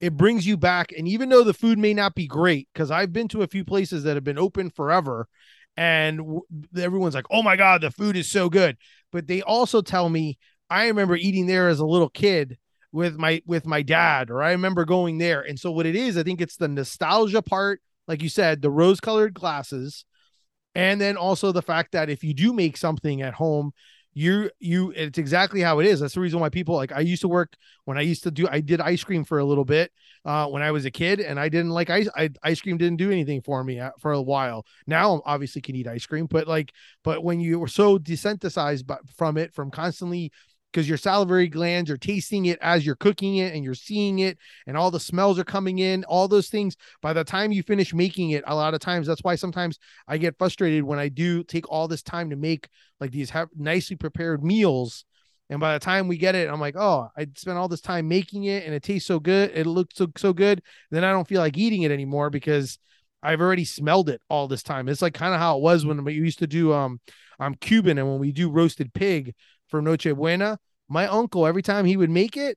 [0.00, 0.92] it brings you back.
[0.96, 3.64] And even though the food may not be great because i've been to a few
[3.64, 5.28] places that have been open forever
[5.76, 6.40] and
[6.76, 8.76] everyone's like oh my god the food is so good.
[9.12, 10.38] But they also tell me
[10.70, 12.58] i remember eating there as a little kid
[12.92, 15.40] with my with my dad or i remember going there.
[15.42, 18.70] And so what it is i think it's the nostalgia part like you said the
[18.70, 20.04] rose colored glasses
[20.74, 23.72] and then also the fact that if you do make something at home
[24.14, 26.00] you you it's exactly how it is.
[26.00, 28.48] That's the reason why people like i used to work when i used to do
[28.48, 29.90] i did ice cream for a little bit
[30.24, 32.98] uh when i was a kid and i didn't like ice I, ice cream didn't
[32.98, 34.64] do anything for me uh, for a while.
[34.86, 38.84] Now i obviously can eat ice cream but like but when you were so desensitized
[39.16, 40.30] from it from constantly
[40.74, 44.36] because your salivary glands are tasting it as you're cooking it and you're seeing it
[44.66, 46.76] and all the smells are coming in all those things.
[47.00, 50.18] By the time you finish making it a lot of times that's why sometimes i
[50.18, 52.68] get frustrated when i do take all this time to make
[52.98, 55.04] like these have nicely prepared meals.
[55.48, 58.08] And by the time we get it i'm like oh i spent all this time
[58.08, 59.52] making it and it tastes so good.
[59.54, 60.60] It looks so, so good.
[60.90, 62.78] Then i don't feel like eating it anymore because
[63.22, 64.86] I've already smelled it all this time.
[64.86, 67.00] It's like kind of how it was when we used to do um
[67.38, 69.34] I'm Cuban and when we do roasted pig,
[69.74, 70.56] for Noche Buena,
[70.88, 72.56] my uncle every time he would make it,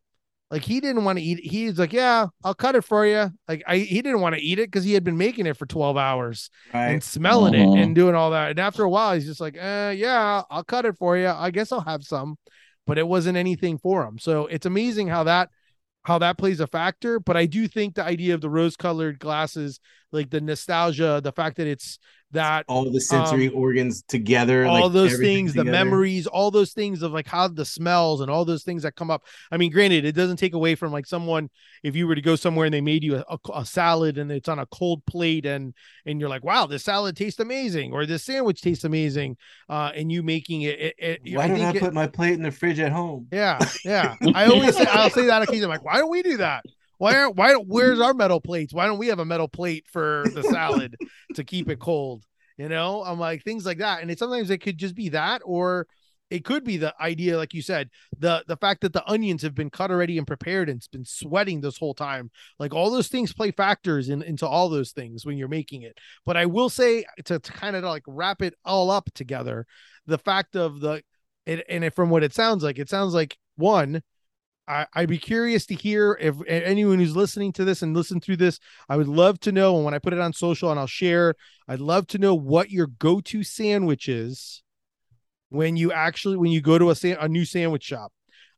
[0.51, 1.47] like he didn't want to eat it.
[1.47, 4.59] He's like, "Yeah, I'll cut it for you." Like I, he didn't want to eat
[4.59, 6.89] it because he had been making it for twelve hours right.
[6.89, 7.73] and smelling uh-huh.
[7.73, 8.51] it and doing all that.
[8.51, 11.27] And after a while, he's just like, uh, "Yeah, I'll cut it for you.
[11.27, 12.37] I guess I'll have some,"
[12.85, 14.19] but it wasn't anything for him.
[14.19, 15.49] So it's amazing how that
[16.03, 17.19] how that plays a factor.
[17.19, 19.79] But I do think the idea of the rose colored glasses,
[20.11, 21.97] like the nostalgia, the fact that it's
[22.37, 25.65] that all the sensory um, organs together all like those things together.
[25.65, 28.95] the memories all those things of like how the smells and all those things that
[28.95, 29.23] come up.
[29.51, 31.49] I mean granted it doesn't take away from like someone
[31.83, 34.31] if you were to go somewhere and they made you a, a, a salad and
[34.31, 35.73] it's on a cold plate and
[36.05, 39.35] and you're like wow this salad tastes amazing or this sandwich tastes amazing
[39.69, 42.43] uh and you making it, it, it why I don't i put my plate in
[42.43, 43.27] the fridge at home?
[43.31, 44.15] Yeah yeah.
[44.35, 46.63] I always say i'll say that occasionally like why don't we do that
[46.97, 48.73] why aren't why where's our metal plates?
[48.73, 50.95] Why don't we have a metal plate for the salad
[51.35, 52.23] to keep it cold?
[52.57, 54.01] You know, I'm like things like that.
[54.01, 55.87] And it sometimes it could just be that, or
[56.29, 59.55] it could be the idea, like you said, the the fact that the onions have
[59.55, 62.31] been cut already and prepared and it's been sweating this whole time.
[62.59, 65.97] Like all those things play factors in, into all those things when you're making it.
[66.25, 69.65] But I will say to, to kind of like wrap it all up together,
[70.05, 71.03] the fact of the
[71.45, 74.01] it, and it, from what it sounds like, it sounds like one,
[74.67, 78.37] I, would be curious to hear if anyone who's listening to this and listen through
[78.37, 78.59] this,
[78.89, 79.75] I would love to know.
[79.75, 81.35] And when I put it on social and I'll share,
[81.67, 84.63] I'd love to know what your go-to sandwich is
[85.49, 88.11] when you actually when you go to a a new sandwich shop.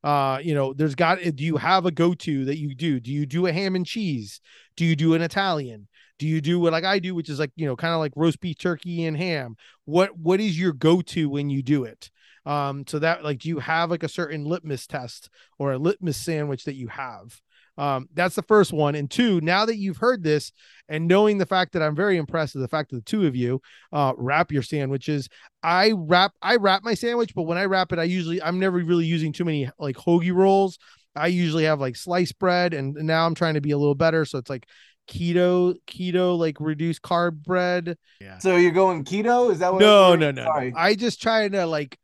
[0.04, 1.20] Uh, you know, there's got.
[1.22, 3.00] Do you have a go-to that you do?
[3.00, 4.40] Do you do a ham and cheese?
[4.78, 5.88] Do you do an Italian?
[6.18, 8.14] Do you do what like I do, which is like you know, kind of like
[8.16, 9.58] roast beef, turkey, and ham?
[9.86, 12.10] What what is your go-to when you do it?
[12.46, 16.18] Um, so that like, do you have like a certain litmus test or a litmus
[16.18, 17.40] sandwich that you have?
[17.80, 18.94] Um, that's the first one.
[18.96, 20.52] And two, now that you've heard this
[20.90, 23.38] and knowing the fact that I'm very impressed with the fact that the two of
[23.38, 23.62] you
[23.94, 25.30] uh, wrap your sandwiches,
[25.64, 28.80] I wrap I wrap my sandwich, but when I wrap it, I usually I'm never
[28.80, 30.78] really using too many like hoagie rolls.
[31.16, 34.26] I usually have like sliced bread, and now I'm trying to be a little better,
[34.26, 34.68] so it's like
[35.10, 37.98] keto keto like reduced carb bread.
[38.20, 38.40] Yeah.
[38.40, 39.52] So you're going keto?
[39.52, 39.80] Is that what?
[39.80, 40.72] No, no, no, no.
[40.76, 41.98] I just trying to like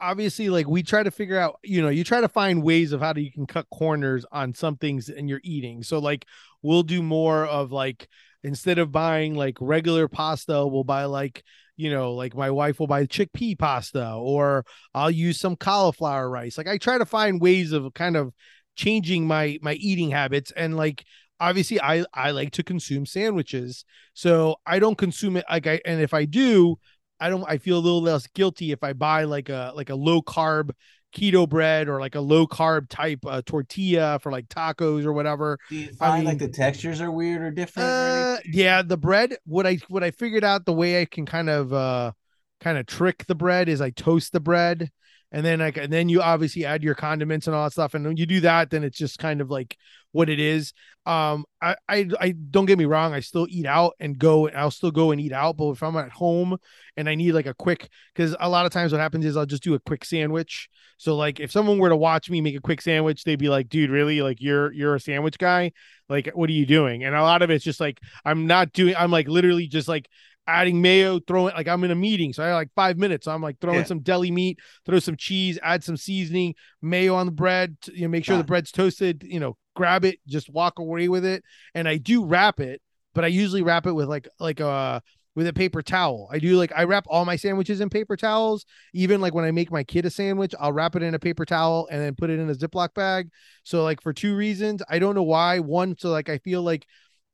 [0.00, 3.00] obviously like we try to figure out you know you try to find ways of
[3.00, 5.82] how you can cut corners on some things in your eating.
[5.82, 6.26] So like
[6.62, 8.08] we'll do more of like
[8.42, 11.42] instead of buying like regular pasta we'll buy like
[11.76, 14.64] you know like my wife will buy chickpea pasta or
[14.94, 16.56] i'll use some cauliflower rice.
[16.56, 18.34] Like i try to find ways of kind of
[18.76, 20.52] changing my my eating habits.
[20.52, 21.04] And like
[21.38, 23.84] obviously i i like to consume sandwiches.
[24.14, 26.78] So i don't consume it like i and if i do
[27.20, 29.94] I don't I feel a little less guilty if I buy like a like a
[29.94, 30.70] low carb
[31.16, 35.58] keto bread or like a low carb type uh, tortilla for like tacos or whatever.
[35.70, 37.88] Do you find I mean, like the textures are weird or different?
[37.88, 39.36] Uh, or yeah, the bread.
[39.46, 42.12] What I what I figured out the way I can kind of uh
[42.60, 44.90] kind of trick the bread is I toast the bread
[45.36, 47.92] and then like and then you obviously add your condiments and all that stuff.
[47.92, 49.76] And when you do that then it's just kind of like
[50.12, 50.72] what it is.
[51.04, 54.70] Um I, I i don't get me wrong i still eat out and go i'll
[54.70, 55.58] still go and eat out.
[55.58, 56.56] But if i'm at home
[56.96, 59.44] and i need like a quick because a lot of times what happens is i'll
[59.44, 60.70] just do a quick sandwich.
[60.96, 63.68] So like if someone were to watch me make a quick sandwich they'd be like
[63.68, 64.22] dude really?
[64.22, 65.72] Like you're you're a sandwich guy?
[66.08, 67.04] Like what are you doing?
[67.04, 70.08] And a lot of it's just like i'm not doing i'm like literally just like
[70.46, 73.24] adding mayo, throwing like I'm in a meeting, so I have like five minutes.
[73.24, 73.84] So I'm like throwing yeah.
[73.84, 78.08] some deli meat, throw some cheese, add some seasoning, mayo on the bread, you know,
[78.08, 81.44] make sure the bread's toasted, you know, grab it, just walk away with it.
[81.74, 82.80] And I do wrap it,
[83.14, 85.00] but I usually wrap it with like like a uh,
[85.36, 86.28] with a paper towel.
[86.32, 88.64] I do like I wrap all my sandwiches in paper towels.
[88.94, 91.44] Even like when I make my kid a sandwich, I'll wrap it in a paper
[91.44, 93.28] towel and then put it in a Ziploc bag.
[93.62, 95.60] So like for two reasons, I don't know why.
[95.60, 96.86] One, so like I feel like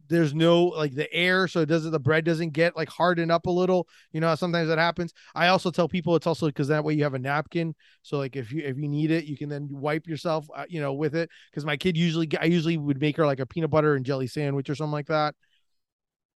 [0.08, 3.46] there's no like the air so it doesn't the bread doesn't get like hardened up
[3.46, 3.88] a little.
[4.12, 5.12] You know sometimes that happens?
[5.34, 7.74] I also tell people it's also because that way you have a napkin.
[8.02, 10.80] So like if you if you need it you can then wipe yourself uh, you
[10.80, 11.30] know with it.
[11.50, 14.26] Because my kid usually i usually would make her like a peanut butter and jelly
[14.26, 15.34] sandwich or something like that.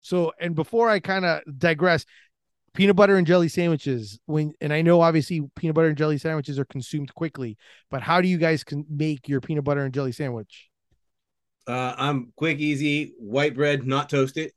[0.02, 2.04] So and before i kind of digress
[2.74, 6.58] peanut butter and jelly sandwiches when and i know obviously peanut butter and jelly sandwiches
[6.58, 7.56] are consumed quickly
[7.90, 10.68] but how do you guys can make your peanut butter and jelly sandwich
[11.66, 14.52] uh, I'm quick, easy, white bread, not toasted.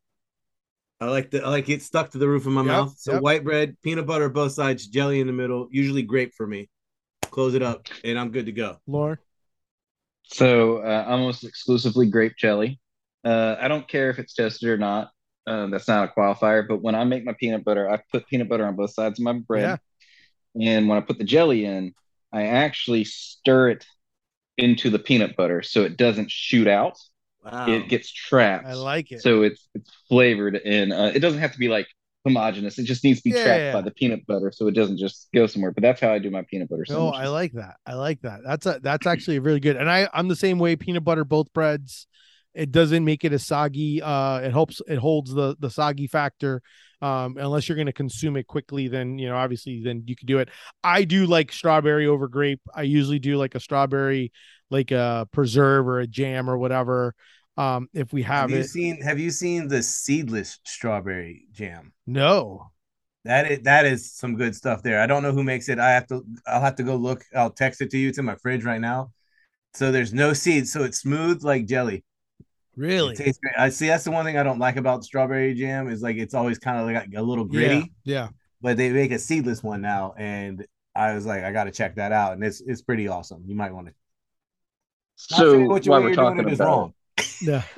[1.00, 2.96] I like the I like it stuck to the roof of my yep, mouth.
[2.98, 3.22] So yep.
[3.22, 6.70] white bread, peanut butter both sides, jelly in the middle, usually grape for me.
[7.24, 8.78] Close it up, and I'm good to go.
[8.88, 9.20] Lauren.
[10.24, 12.80] So uh, almost exclusively grape jelly.
[13.24, 15.12] Uh, I don't care if it's toasted or not.
[15.46, 16.68] Uh, that's not a qualifier.
[16.68, 19.24] But when I make my peanut butter, I put peanut butter on both sides of
[19.24, 19.80] my bread.
[20.56, 20.78] Yeah.
[20.78, 21.94] And when I put the jelly in,
[22.34, 23.86] I actually stir it
[24.58, 26.98] into the peanut butter so it doesn't shoot out.
[27.44, 27.68] Wow.
[27.68, 28.66] It gets trapped.
[28.66, 29.22] I like it.
[29.22, 31.88] So it's it's flavored and uh, it doesn't have to be like
[32.26, 32.78] homogenous.
[32.78, 33.74] It just needs to be yeah, trapped yeah.
[33.74, 35.72] by the peanut butter so it doesn't just go somewhere.
[35.72, 36.86] But that's how I do my peanut butter.
[36.90, 37.76] Oh, I like that.
[37.86, 38.42] I like that.
[38.46, 39.78] That's a that's actually really good.
[39.78, 40.76] And I I'm the same way.
[40.76, 42.08] Peanut butter both breads.
[42.54, 44.02] It doesn't make it as soggy.
[44.02, 44.82] Uh, it helps.
[44.88, 46.62] It holds the the soggy factor.
[47.02, 50.26] Um, unless you're going to consume it quickly, then you know obviously then you can
[50.26, 50.50] do it.
[50.84, 52.62] I do like strawberry over grape.
[52.74, 54.32] I usually do like a strawberry,
[54.70, 57.14] like a preserve or a jam or whatever.
[57.56, 58.70] Um, if we have, have you it.
[58.70, 61.94] seen Have you seen the seedless strawberry jam?
[62.06, 62.72] No.
[63.26, 65.02] That is that is some good stuff there.
[65.02, 65.80] I don't know who makes it.
[65.80, 66.24] I have to.
[66.48, 67.26] I'll have to go look.
[67.36, 68.10] I'll text it to you.
[68.10, 69.12] It's in my fridge right now.
[69.74, 70.72] So there's no seeds.
[70.72, 72.04] So it's smooth like jelly.
[72.78, 73.14] Really?
[73.14, 73.56] It tastes great.
[73.58, 76.36] I see that's the one thing I don't like about strawberry jam is like it's
[76.36, 77.92] always kind of like a little gritty.
[78.04, 78.14] Yeah.
[78.14, 78.28] yeah.
[78.62, 80.66] But they make a seedless one now, and
[80.96, 83.44] I was like, I got to check that out, and it's it's pretty awesome.
[83.48, 83.94] You might want to.
[85.16, 86.94] So what you, while we're talking about wrong.
[87.42, 87.64] Yeah.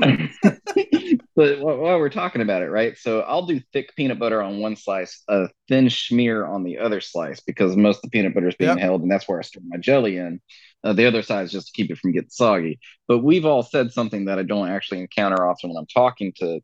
[1.36, 2.98] but while we're talking about it, right?
[2.98, 7.00] So I'll do thick peanut butter on one slice, a thin smear on the other
[7.00, 8.80] slice because most of the peanut butter is being yep.
[8.80, 10.42] held, and that's where I store my jelly in.
[10.84, 12.80] Uh, the other side is just to keep it from getting soggy.
[13.08, 16.62] But we've all said something that I don't actually encounter often when I'm talking to,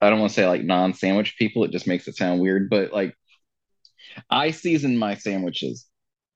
[0.00, 1.64] I don't want to say like non sandwich people.
[1.64, 2.70] It just makes it sound weird.
[2.70, 3.14] But like,
[4.30, 5.86] I season my sandwiches.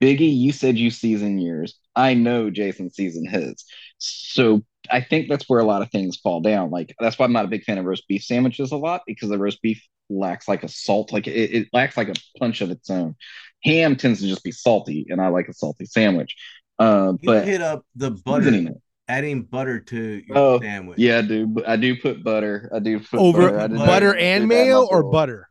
[0.00, 1.74] Biggie, you said you season yours.
[1.96, 3.64] I know Jason seasoned his.
[3.98, 6.70] So I think that's where a lot of things fall down.
[6.70, 9.28] Like, that's why I'm not a big fan of roast beef sandwiches a lot because
[9.28, 12.70] the roast beef lacks like a salt, like it, it lacks like a punch of
[12.70, 13.16] its own.
[13.64, 16.36] Ham tends to just be salty, and I like a salty sandwich.
[16.78, 18.74] Uh, you but hit up the butter,
[19.08, 20.98] adding butter to your oh, sandwich.
[20.98, 21.56] Yeah, I do.
[21.66, 22.70] I do put butter.
[22.74, 25.48] I do put over butter, butter and mayo or butter.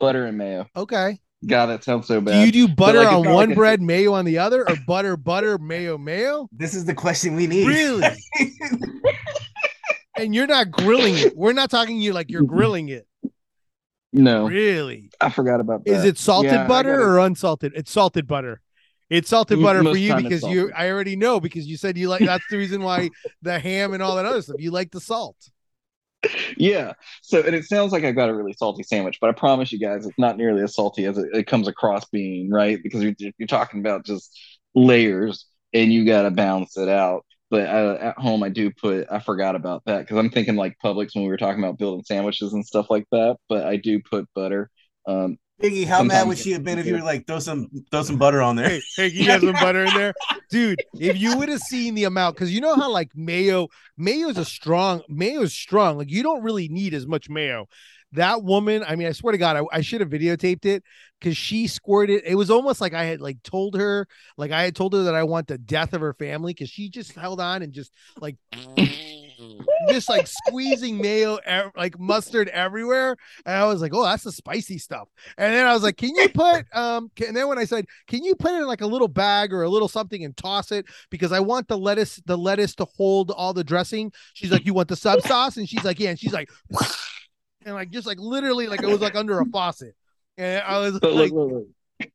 [0.00, 0.66] Butter and mayo.
[0.76, 1.20] Okay.
[1.46, 2.40] God, that sounds so bad.
[2.40, 5.16] Do you do butter like, on one like bread, mayo on the other, or butter,
[5.16, 6.48] butter, mayo, mayo?
[6.50, 7.68] This is the question we need.
[7.68, 8.08] Really?
[10.16, 11.36] and you're not grilling it.
[11.36, 13.06] We're not talking you like you're grilling it.
[14.12, 14.48] No.
[14.48, 15.10] Really?
[15.20, 15.92] I forgot about that.
[15.92, 17.72] Is it salted yeah, butter or unsalted?
[17.76, 18.60] It's salted butter.
[19.10, 22.08] It's salted butter Most for you because you I already know because you said you
[22.08, 23.08] like that's the reason why
[23.42, 24.56] the ham and all that other stuff.
[24.58, 25.36] You like the salt.
[26.56, 26.94] Yeah.
[27.22, 29.78] So, and it sounds like I've got a really salty sandwich, but I promise you
[29.78, 32.78] guys, it's not nearly as salty as it, it comes across being, right?
[32.82, 34.36] Because you're, you're talking about just
[34.74, 37.24] layers and you got to balance it out.
[37.50, 40.76] But uh, at home, I do put, I forgot about that because I'm thinking like
[40.84, 43.36] Publix when we were talking about building sandwiches and stuff like that.
[43.48, 44.70] But I do put butter.
[45.06, 48.02] Um, Biggie, how mad would she have been if you were like throw some throw
[48.02, 48.68] some butter on there?
[48.68, 50.14] Hey, hey, you got some butter in there,
[50.50, 50.80] dude.
[50.94, 54.38] If you would have seen the amount, because you know how like mayo, mayo is
[54.38, 55.98] a strong, mayo is strong.
[55.98, 57.66] Like you don't really need as much mayo.
[58.12, 60.82] That woman, I mean, I swear to God, I, I should have videotaped it
[61.20, 62.22] because she squirted.
[62.24, 64.06] It was almost like I had like told her,
[64.36, 66.88] like I had told her that I want the death of her family because she
[66.88, 68.36] just held on and just like
[69.88, 71.38] just like squeezing mayo,
[71.76, 73.16] like mustard everywhere.
[73.46, 75.08] And I was like, oh, that's the spicy stuff.
[75.36, 77.86] And then I was like, can you put, um, can, and then when I said,
[78.06, 80.72] can you put it in like a little bag or a little something and toss
[80.72, 84.12] it because I want the lettuce, the lettuce to hold all the dressing.
[84.34, 85.56] She's like, you want the sub sauce?
[85.56, 86.10] And she's like, yeah.
[86.10, 86.50] And she's like,
[87.64, 89.94] and like just like literally like it was like under a faucet.
[90.36, 91.64] And I was but like, look, look,
[92.00, 92.10] look.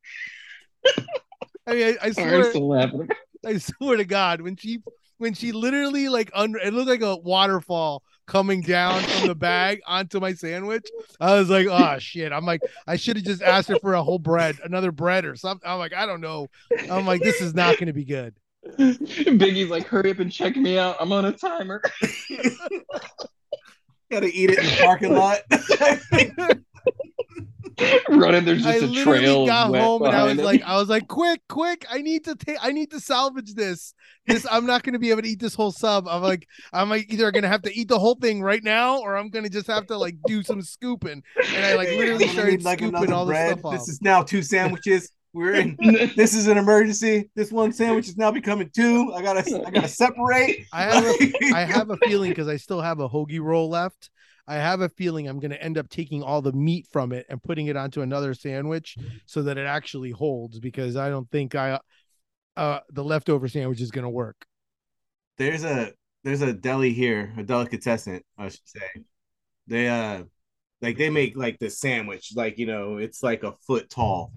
[1.66, 3.08] I mean, I, I swear.
[3.46, 4.80] I swear to God, when she
[5.18, 9.82] when she literally like under it looked like a waterfall coming down from the bag
[9.86, 10.88] onto my sandwich.
[11.20, 12.32] I was like, oh shit.
[12.32, 15.36] I'm like, I should have just asked her for a whole bread, another bread or
[15.36, 15.70] something.
[15.70, 16.48] I'm like, I don't know.
[16.90, 18.34] I'm like, this is not gonna be good.
[18.78, 20.96] Biggie's like, hurry up and check me out.
[21.00, 21.82] I'm on a timer.
[24.12, 25.40] Gotta eat it in the parking lot.
[28.10, 29.46] Running, there's I just a literally trail.
[29.46, 30.64] got of wet home and I was behind like.
[30.64, 33.94] I was like, quick, quick, I need to take I need to salvage this.
[34.26, 36.08] This I'm not gonna be able to eat this whole sub.
[36.08, 39.18] I'm like, I'm like either gonna have to eat the whole thing right now or
[39.18, 41.24] I'm gonna just have to like do some scooping.
[41.54, 43.52] And I like literally started like, scooping another all this bread.
[43.60, 43.74] stuff off.
[43.74, 45.12] This is now two sandwiches.
[45.34, 45.78] We're in.
[46.16, 47.30] This is an emergency.
[47.36, 49.12] This one sandwich is now becoming two.
[49.14, 50.68] I gotta I gotta separate.
[50.72, 54.12] I have a, I have a feeling because I still have a hoagie roll left.
[54.48, 57.26] I have a feeling I'm going to end up taking all the meat from it
[57.30, 61.56] and putting it onto another sandwich so that it actually holds because I don't think
[61.56, 61.80] I
[62.58, 64.46] uh the leftover sandwich is going to work.
[65.38, 65.92] there's a
[66.24, 69.04] there's a deli here, a delicatessen, I should say.
[69.68, 70.24] They uh
[70.82, 74.34] like they make like the sandwich, like you know, it's like a foot tall.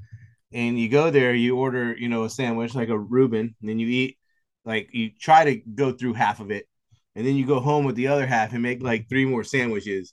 [0.52, 3.78] And you go there, you order, you know, a sandwich like a Reuben, and then
[3.78, 4.18] you eat
[4.64, 6.68] like you try to go through half of it,
[7.16, 10.12] and then you go home with the other half and make like three more sandwiches.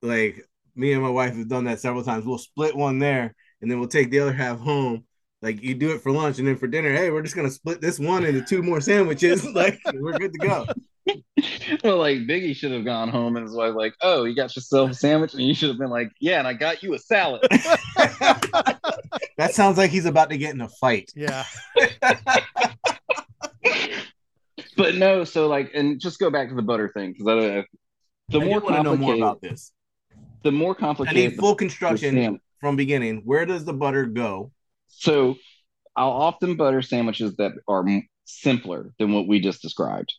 [0.00, 2.24] Like me and my wife have done that several times.
[2.24, 5.04] We'll split one there, and then we'll take the other half home.
[5.42, 7.80] Like you do it for lunch, and then for dinner, hey, we're just gonna split
[7.80, 9.44] this one into two more sandwiches.
[9.54, 10.66] like we're good to go.
[11.84, 14.92] well, like Biggie should have gone home and his wife like, "Oh, you got yourself
[14.92, 17.42] a sandwich," and you should have been like, "Yeah, and I got you a salad."
[19.36, 21.10] that sounds like he's about to get in a fight.
[21.16, 21.44] Yeah.
[24.76, 27.64] But no, so like, and just go back to the butter thing because I,
[28.28, 29.72] the I more want to know more about this.
[30.42, 31.22] the more complicated.
[31.22, 33.22] I need full construction from beginning.
[33.24, 34.52] Where does the butter go?
[34.88, 35.36] So
[35.96, 37.84] I'll often butter sandwiches that are
[38.24, 40.14] simpler than what we just described.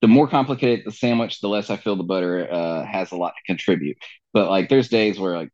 [0.00, 3.34] The more complicated the sandwich, the less I feel the butter uh, has a lot
[3.36, 3.96] to contribute.
[4.32, 5.50] But like, there's days where like,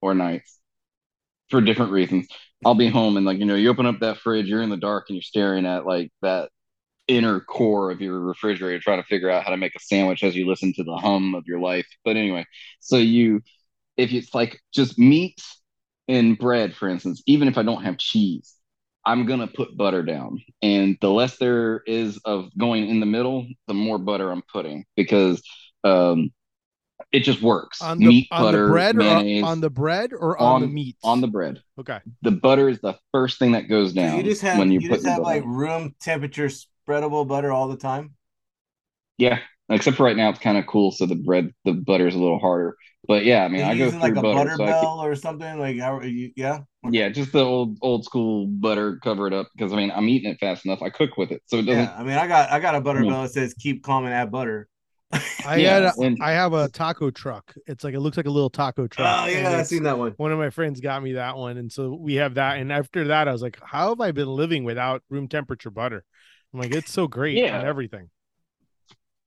[0.00, 0.58] or nights,
[1.50, 2.28] for different reasons,
[2.64, 4.76] I'll be home and like you know, you open up that fridge, you're in the
[4.76, 6.50] dark and you're staring at like that
[7.08, 10.36] inner core of your refrigerator, trying to figure out how to make a sandwich as
[10.36, 11.86] you listen to the hum of your life.
[12.04, 12.46] But anyway,
[12.80, 13.42] so you,
[13.96, 15.40] if it's like just meat
[16.08, 18.54] and bread, for instance, even if I don't have cheese,
[19.04, 20.40] I'm gonna put butter down.
[20.62, 24.84] And the less there is of going in the middle, the more butter I'm putting
[24.96, 25.42] because
[25.82, 26.30] um,
[27.10, 27.82] it just works.
[27.82, 30.60] On the meat, on butter, the bread or mayonnaise, on, on the bread or on,
[30.60, 30.96] the meat?
[31.02, 31.60] on the bread.
[31.78, 31.98] Okay.
[32.22, 34.88] The butter is the first thing that goes down you just have when you, you,
[34.88, 35.40] put just have butter.
[35.40, 36.48] like room temperature
[36.86, 38.14] spreadable butter all the time.
[39.18, 40.90] Yeah, except for right now, it's kind of cool.
[40.90, 42.76] So the bread, the butter is a little harder.
[43.06, 44.44] But yeah, I mean, I you go using through like a butter.
[44.44, 46.60] butter so I bell or something like how are you, yeah.
[46.84, 50.08] can- yeah, just the old old school butter, cover it up because I mean, I'm
[50.08, 50.82] eating it fast enough.
[50.82, 51.90] I cook with it, so it doesn't.
[51.90, 53.10] Yeah, I mean, I got I got a butter Yeah.
[53.10, 54.68] bell that says keep calm and add butter.
[55.46, 57.54] I Yeah, had a, and- I have a taco truck.
[57.66, 59.22] It's like it looks like a little taco truck.
[59.22, 60.12] Oh yeah, I've it's- seen that one.
[60.16, 62.58] One of my friends got me that one, and so we have that.
[62.58, 66.04] And after that, I was like, "How have I been living without room temperature butter?"
[66.52, 67.60] I'm like, "It's so great Yeah.
[67.60, 68.10] on everything."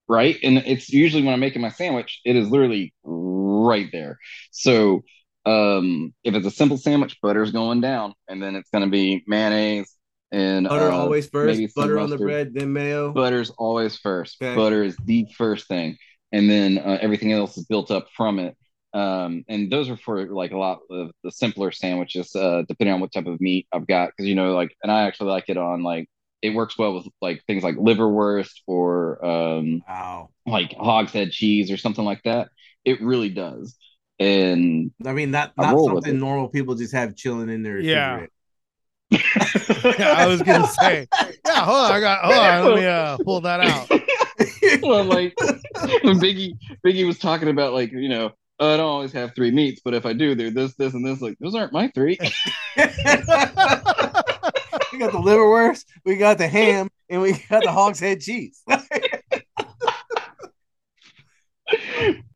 [0.07, 0.37] right?
[0.43, 4.19] And it's usually when I'm making my sandwich, it is literally right there.
[4.51, 5.03] So
[5.45, 9.23] um, if it's a simple sandwich, butter's going down, and then it's going to be
[9.27, 9.91] mayonnaise
[10.31, 13.11] and Butter uh, always first, maybe some butter on the bread, then mayo.
[13.11, 14.37] Butter's always first.
[14.41, 14.55] Okay.
[14.55, 15.97] Butter is the first thing,
[16.31, 18.55] and then uh, everything else is built up from it.
[18.93, 23.01] Um, and those are for like a lot of the simpler sandwiches, uh, depending on
[23.01, 24.09] what type of meat I've got.
[24.09, 26.09] Because you know, like, and I actually like it on like
[26.41, 30.29] it works well with like things like liverwurst or um, Wow.
[30.45, 32.49] like hogshead cheese or something like that.
[32.83, 33.75] It really does.
[34.19, 37.63] And I mean, not I not roll with something normal people just have chilling in
[37.63, 38.27] their Yeah.
[39.09, 39.19] Yeah,
[40.17, 41.07] I was gonna say.
[41.45, 41.91] Yeah, hold on.
[41.91, 42.25] I got.
[42.25, 42.65] Hold on.
[42.65, 43.89] Let me uh, pull that out.
[44.81, 45.33] well, like
[46.03, 49.51] when Biggie Biggie was talking about like you know oh, I don't always have three
[49.51, 51.21] meats, but if I do, they're this, this, and this.
[51.21, 52.17] Like those aren't my three.
[54.95, 58.61] we got the liverwurst, we got the ham, and we got the hog's head cheese.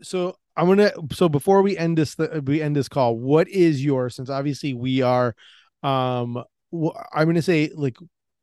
[0.01, 0.91] so I'm gonna.
[1.13, 3.17] So before we end this, we end this call.
[3.17, 4.09] What is your?
[4.09, 5.33] Since obviously we are,
[5.83, 6.43] um,
[6.73, 7.95] I'm gonna say like,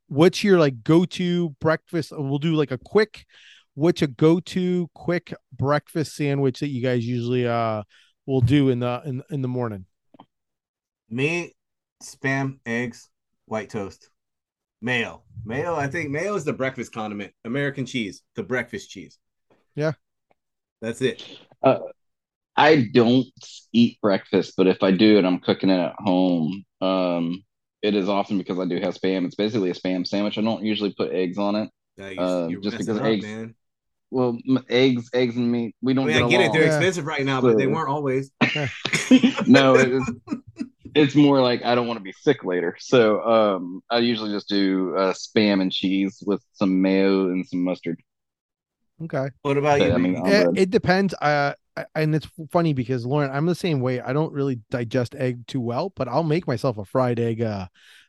[0.07, 2.11] what's your like go to breakfast?
[2.15, 3.25] We'll do like a quick.
[3.75, 7.83] What's a go to quick breakfast sandwich that you guys usually uh
[8.25, 9.85] will do in the in in the morning?
[11.09, 11.53] Me,
[12.01, 13.09] spam, eggs,
[13.47, 14.09] white toast,
[14.81, 15.23] mayo.
[15.45, 17.33] Mayo, I think mayo is the breakfast condiment.
[17.45, 19.17] American cheese, the breakfast cheese.
[19.75, 19.93] Yeah.
[20.81, 21.23] That's it.
[22.55, 23.25] I don't
[23.71, 27.43] eat breakfast, but if I do and I'm cooking it at home, um,
[27.81, 29.25] it is often because I do have spam.
[29.25, 30.37] It's basically a spam sandwich.
[30.37, 31.69] I don't usually put eggs on it.
[31.97, 33.55] Now you, Uh, you're just because up, eggs- man.
[34.09, 34.37] Well,
[34.69, 35.75] eggs, eggs and meat.
[35.81, 36.51] We don't mean, get I get it.
[36.53, 36.75] They're Yeah.
[36.77, 38.31] expensive right now, but they weren't always.
[39.47, 40.09] no, it is,
[40.97, 42.75] it's more like I don't want to be sick later.
[42.79, 47.63] So um, I usually just do uh, spam and cheese with some mayo and some
[47.63, 47.99] mustard.
[49.03, 49.29] Okay.
[49.43, 49.91] What about you?
[49.93, 51.13] I mean, it, it depends.
[51.15, 54.01] Uh, I- and it's funny because Lauren, I'm the same way.
[54.01, 57.67] I don't really digest egg too well, but I'll make myself a fried egg, uh,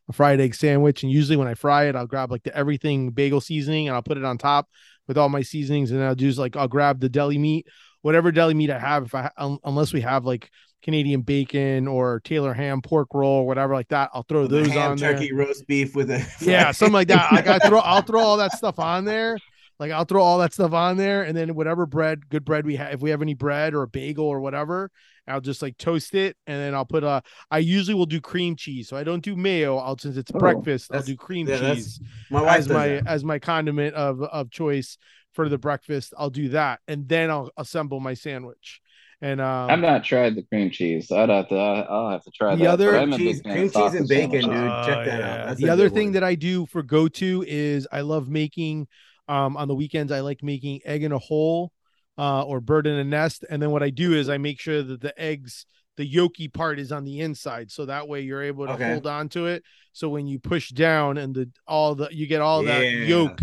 [0.09, 1.03] a fried egg sandwich.
[1.03, 4.03] And usually when I fry it, I'll grab like the everything bagel seasoning and I'll
[4.03, 4.69] put it on top
[5.07, 5.91] with all my seasonings.
[5.91, 7.67] And I'll do like I'll grab the deli meat,
[8.01, 9.05] whatever deli meat I have.
[9.05, 10.51] If I un- unless we have like
[10.83, 14.93] Canadian bacon or Taylor ham pork roll or whatever like that, I'll throw those ham
[14.93, 17.33] on there turkey roast beef with a yeah, something like that.
[17.33, 19.39] Like I throw, I'll throw all that stuff on there.
[19.79, 22.77] Like I'll throw all that stuff on there, and then whatever bread, good bread we
[22.77, 24.91] have, if we have any bread or a bagel or whatever,
[25.29, 27.23] I'll just like toast it, and then I'll put a.
[27.51, 29.77] I usually will do cream cheese, so I don't do mayo.
[29.77, 32.01] I'll since it's Oh, breakfast, I'll do cream yeah, cheese
[32.31, 33.07] My wife as my that.
[33.07, 34.99] as my condiment of of choice
[35.33, 36.13] for the breakfast.
[36.19, 38.81] I'll do that, and then I'll assemble my sandwich.
[39.21, 41.11] And um, I've not tried the cream cheese.
[41.11, 41.57] I'd have to.
[41.57, 42.71] I'll have to try The that.
[42.71, 44.45] other- but I'm a Cream cheese- cream cheese and bacon, sandwiches.
[44.47, 44.87] dude.
[44.87, 45.47] Check Oh, that out.
[45.49, 46.13] That's the other thing one.
[46.15, 48.87] that I do for go to is I love making
[49.29, 51.73] um on the weekends I like making egg in a hole
[52.17, 54.83] uh or bird in a nest and then what I do is I make sure
[54.83, 55.67] that the eggs
[55.99, 58.93] the yolky part is on the inside so that way you're able to Okay.
[58.93, 62.41] hold on to it so when you push down and the all the you get
[62.41, 63.39] all that yolk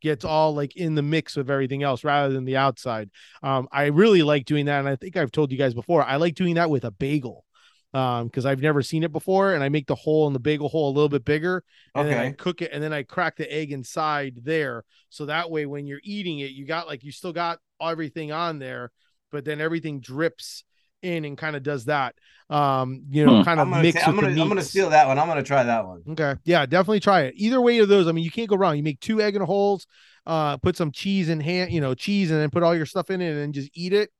[0.00, 3.10] gets all like in the mix with everything else rather than the outside
[3.42, 6.16] um I really like doing that and I think I've told you guys before I
[6.16, 7.44] like doing that with a bagel
[7.92, 10.68] um because I've never seen it before and I make the hole in the bagel
[10.68, 11.64] hole a little bit bigger
[11.96, 12.36] and then I Okay.
[12.36, 14.84] cook it and then I crack the egg inside there.
[15.08, 18.58] So that way when you're eating it, you got like you still got everything on
[18.60, 18.92] there,
[19.32, 20.62] but then everything drips
[21.02, 22.14] in and kind of does that.
[22.48, 23.42] Um, you know, Hmm.
[23.44, 25.18] kind of I'm gonna, mix ta- I'm gonna, the I'm gonna steal that one.
[25.18, 26.02] I'm gonna try that one.
[26.10, 26.34] Okay.
[26.44, 27.34] Yeah, definitely try it.
[27.36, 28.76] Either way of those, I mean, you can't go wrong.
[28.76, 29.86] You make two egg and holes,
[30.26, 33.10] uh, put some cheese in hand, you know, cheese and then put all your stuff
[33.10, 34.10] in it and then just eat it.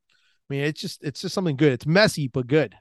[0.49, 1.73] I mean, it's just it's just something good.
[1.73, 2.75] It's messy but good.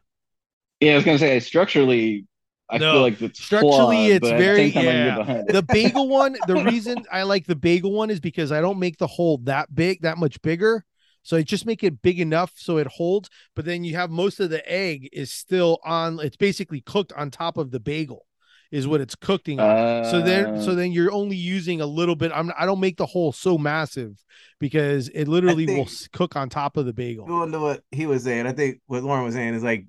[0.80, 2.26] Yeah, I was gonna say structurally,
[2.70, 2.94] I No.
[2.94, 5.42] feel like it's Structurally, flawed, it's but the very- same time, I can yeah.
[5.42, 5.48] it.
[5.48, 8.98] the bagel one the reason i like the bagel one is because i don't make
[9.00, 10.86] the hole that big that much bigger
[11.24, 14.40] so I just make it big enough so it holds but then you have most
[14.40, 18.26] of the egg is still on it's basically cooked on top of the bagel
[18.72, 20.06] is what it's cooking on.
[20.06, 22.98] So then so Uh, then you're only using a little bit i'm i don't make
[22.98, 24.14] the hole so massive
[24.60, 27.26] because it literally will think- s- cook on top of the bagel.
[27.26, 29.86] Going to what he was saying, I think what Lauren was saying is like,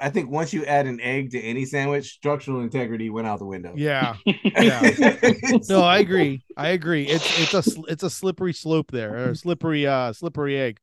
[0.00, 3.46] I think once you add an egg to any sandwich, structural integrity went out the
[3.46, 3.74] window.
[3.76, 4.16] yeah.
[5.68, 6.42] No i agree.
[6.56, 7.06] I agree.
[7.06, 10.78] It's it's a it's a slippery slope there or a slippery uh slippery egg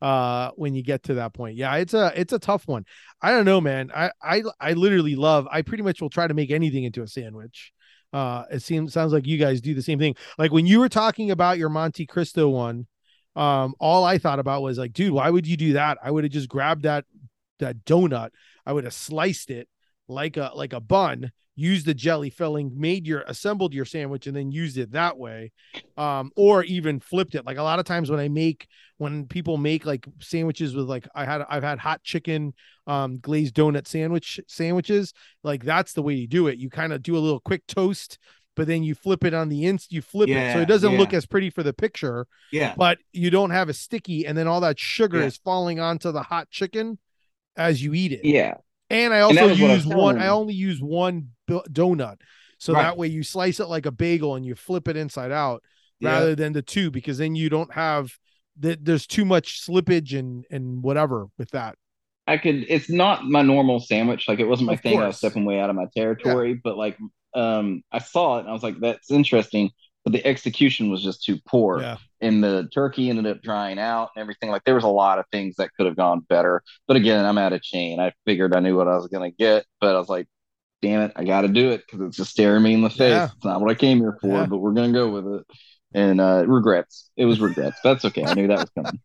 [0.00, 1.56] uh when you get to that point.
[1.56, 2.84] Yeah it's a it's a tough one.
[3.20, 3.90] I don't know man.
[3.94, 7.08] I i i literally love i pretty much will try to make anything into a
[7.08, 7.72] sandwich.
[8.12, 10.14] Uh it seems sounds like you guys do the same thing.
[10.38, 12.86] Like when you were talking about your monte cristo one
[13.36, 15.98] um all i thought about was like dude why would you do that?
[16.02, 17.04] I would have just grabbed that
[17.60, 18.30] that donut
[18.70, 19.68] i would have sliced it
[20.08, 24.34] like a like a bun used the jelly filling made your assembled your sandwich and
[24.34, 25.52] then used it that way.
[25.98, 27.44] Um or even flipped it.
[27.44, 28.66] Like a lot of times when i make
[28.96, 32.54] when people make like sandwiches with like i had i've had hot chicken
[32.86, 35.12] um glazed donut sandwich sandwiches
[35.44, 36.58] like that's the way you do it.
[36.58, 38.18] You kind of do a little quick toast
[38.56, 40.54] but then you flip it on the inst you flip it.
[40.54, 42.74] So it doesn't look as pretty for the picture yeah.
[42.76, 45.26] but you don't have a sticky and then all that sugar Yeah.
[45.26, 46.98] is falling onto the hot chicken
[47.60, 48.54] as you eat it yeah,
[48.90, 50.16] and I also that was I was use one.
[50.18, 52.16] I only use one donut,
[52.58, 52.82] so Right.
[52.82, 55.62] that way you slice it like a bagel and you flip it inside out
[56.00, 56.10] Yeah.
[56.10, 58.18] rather than the two, because then you don't have
[58.58, 61.76] that there's too much slippage and and whatever with that.
[62.26, 62.66] I could.
[62.68, 64.28] It's not my normal sandwich.
[64.28, 64.98] Like it wasn't my Of thing.
[65.00, 66.54] I was stepping way out of my territory.
[66.54, 66.96] But like,
[67.34, 69.70] um, I saw it and I was like, that's interesting.
[70.04, 71.80] But the execution was just too poor.
[71.80, 71.96] Yeah.
[72.22, 74.50] And the turkey ended up drying out and everything.
[74.50, 76.62] Like there was a lot of things that could have gone better.
[76.88, 78.00] But again, I'm out of chain.
[78.00, 80.26] I figured I knew what I was gonna get, but I was like,
[80.82, 83.10] damn it, I got to do it because it's just staring me in the face.
[83.10, 83.28] Yeah.
[83.34, 84.46] It's not what I came here for, Yeah.
[84.46, 85.46] but we're gonna go with it.
[85.92, 87.10] And uh, regrets.
[87.16, 87.78] It was regrets.
[87.82, 88.24] That's okay.
[88.24, 89.00] I knew that was coming.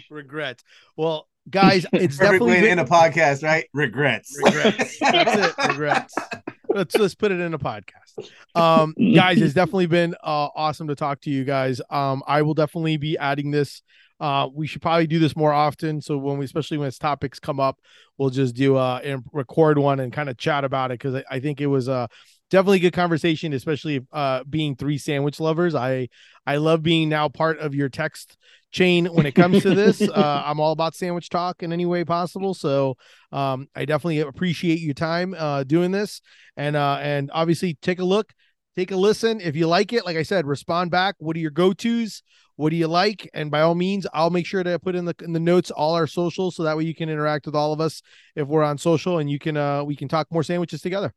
[0.10, 0.64] Regrets.
[0.96, 3.68] Well, guys, it's definitely way been, end a podcast, right?
[3.74, 4.34] Regrets.
[4.42, 4.98] regrets.
[4.98, 5.68] That's it.
[5.68, 6.14] Regrets.
[6.74, 8.30] Let's let's put it in a podcast.
[8.56, 11.80] Um, guys, it's definitely been uh awesome to talk to you guys.
[11.88, 13.82] Um, I will definitely be adding this.
[14.18, 16.00] Uh, we should probably do this more often.
[16.00, 17.78] So when we, especially when its topics come up,
[18.18, 21.24] we'll just do uh and record one and kind of chat about it because I,
[21.30, 22.08] I think it was a
[22.50, 25.76] definitely good conversation, especially uh being three sandwich lovers.
[25.76, 26.08] I
[26.44, 28.36] I love being now part of your text
[28.74, 30.02] chain when it comes to this.
[30.14, 32.52] uh, I'm all about sandwich talk in any way possible.
[32.52, 32.96] So
[33.32, 36.20] um, I definitely appreciate your time uh, doing this,
[36.56, 38.32] and uh, and obviously take a look,
[38.76, 39.40] take a listen.
[39.40, 41.14] If you like it, like I said, respond back.
[41.18, 42.22] What are your go tos?
[42.56, 43.28] What do you like?
[43.34, 45.94] And by all means, I'll make sure to put in the in the notes all
[45.94, 48.02] our socials so that way you can interact with all of us
[48.36, 51.14] if we're on social, and you can uh we can talk more sandwiches together.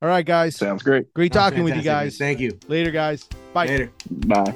[0.00, 0.54] All right, guys.
[0.54, 1.12] Sounds great.
[1.12, 2.18] Great talking with you guys.
[2.18, 2.56] Thank you.
[2.68, 3.28] Later, guys.
[3.52, 3.66] Bye.
[3.66, 3.90] Later.
[4.08, 4.54] Bye.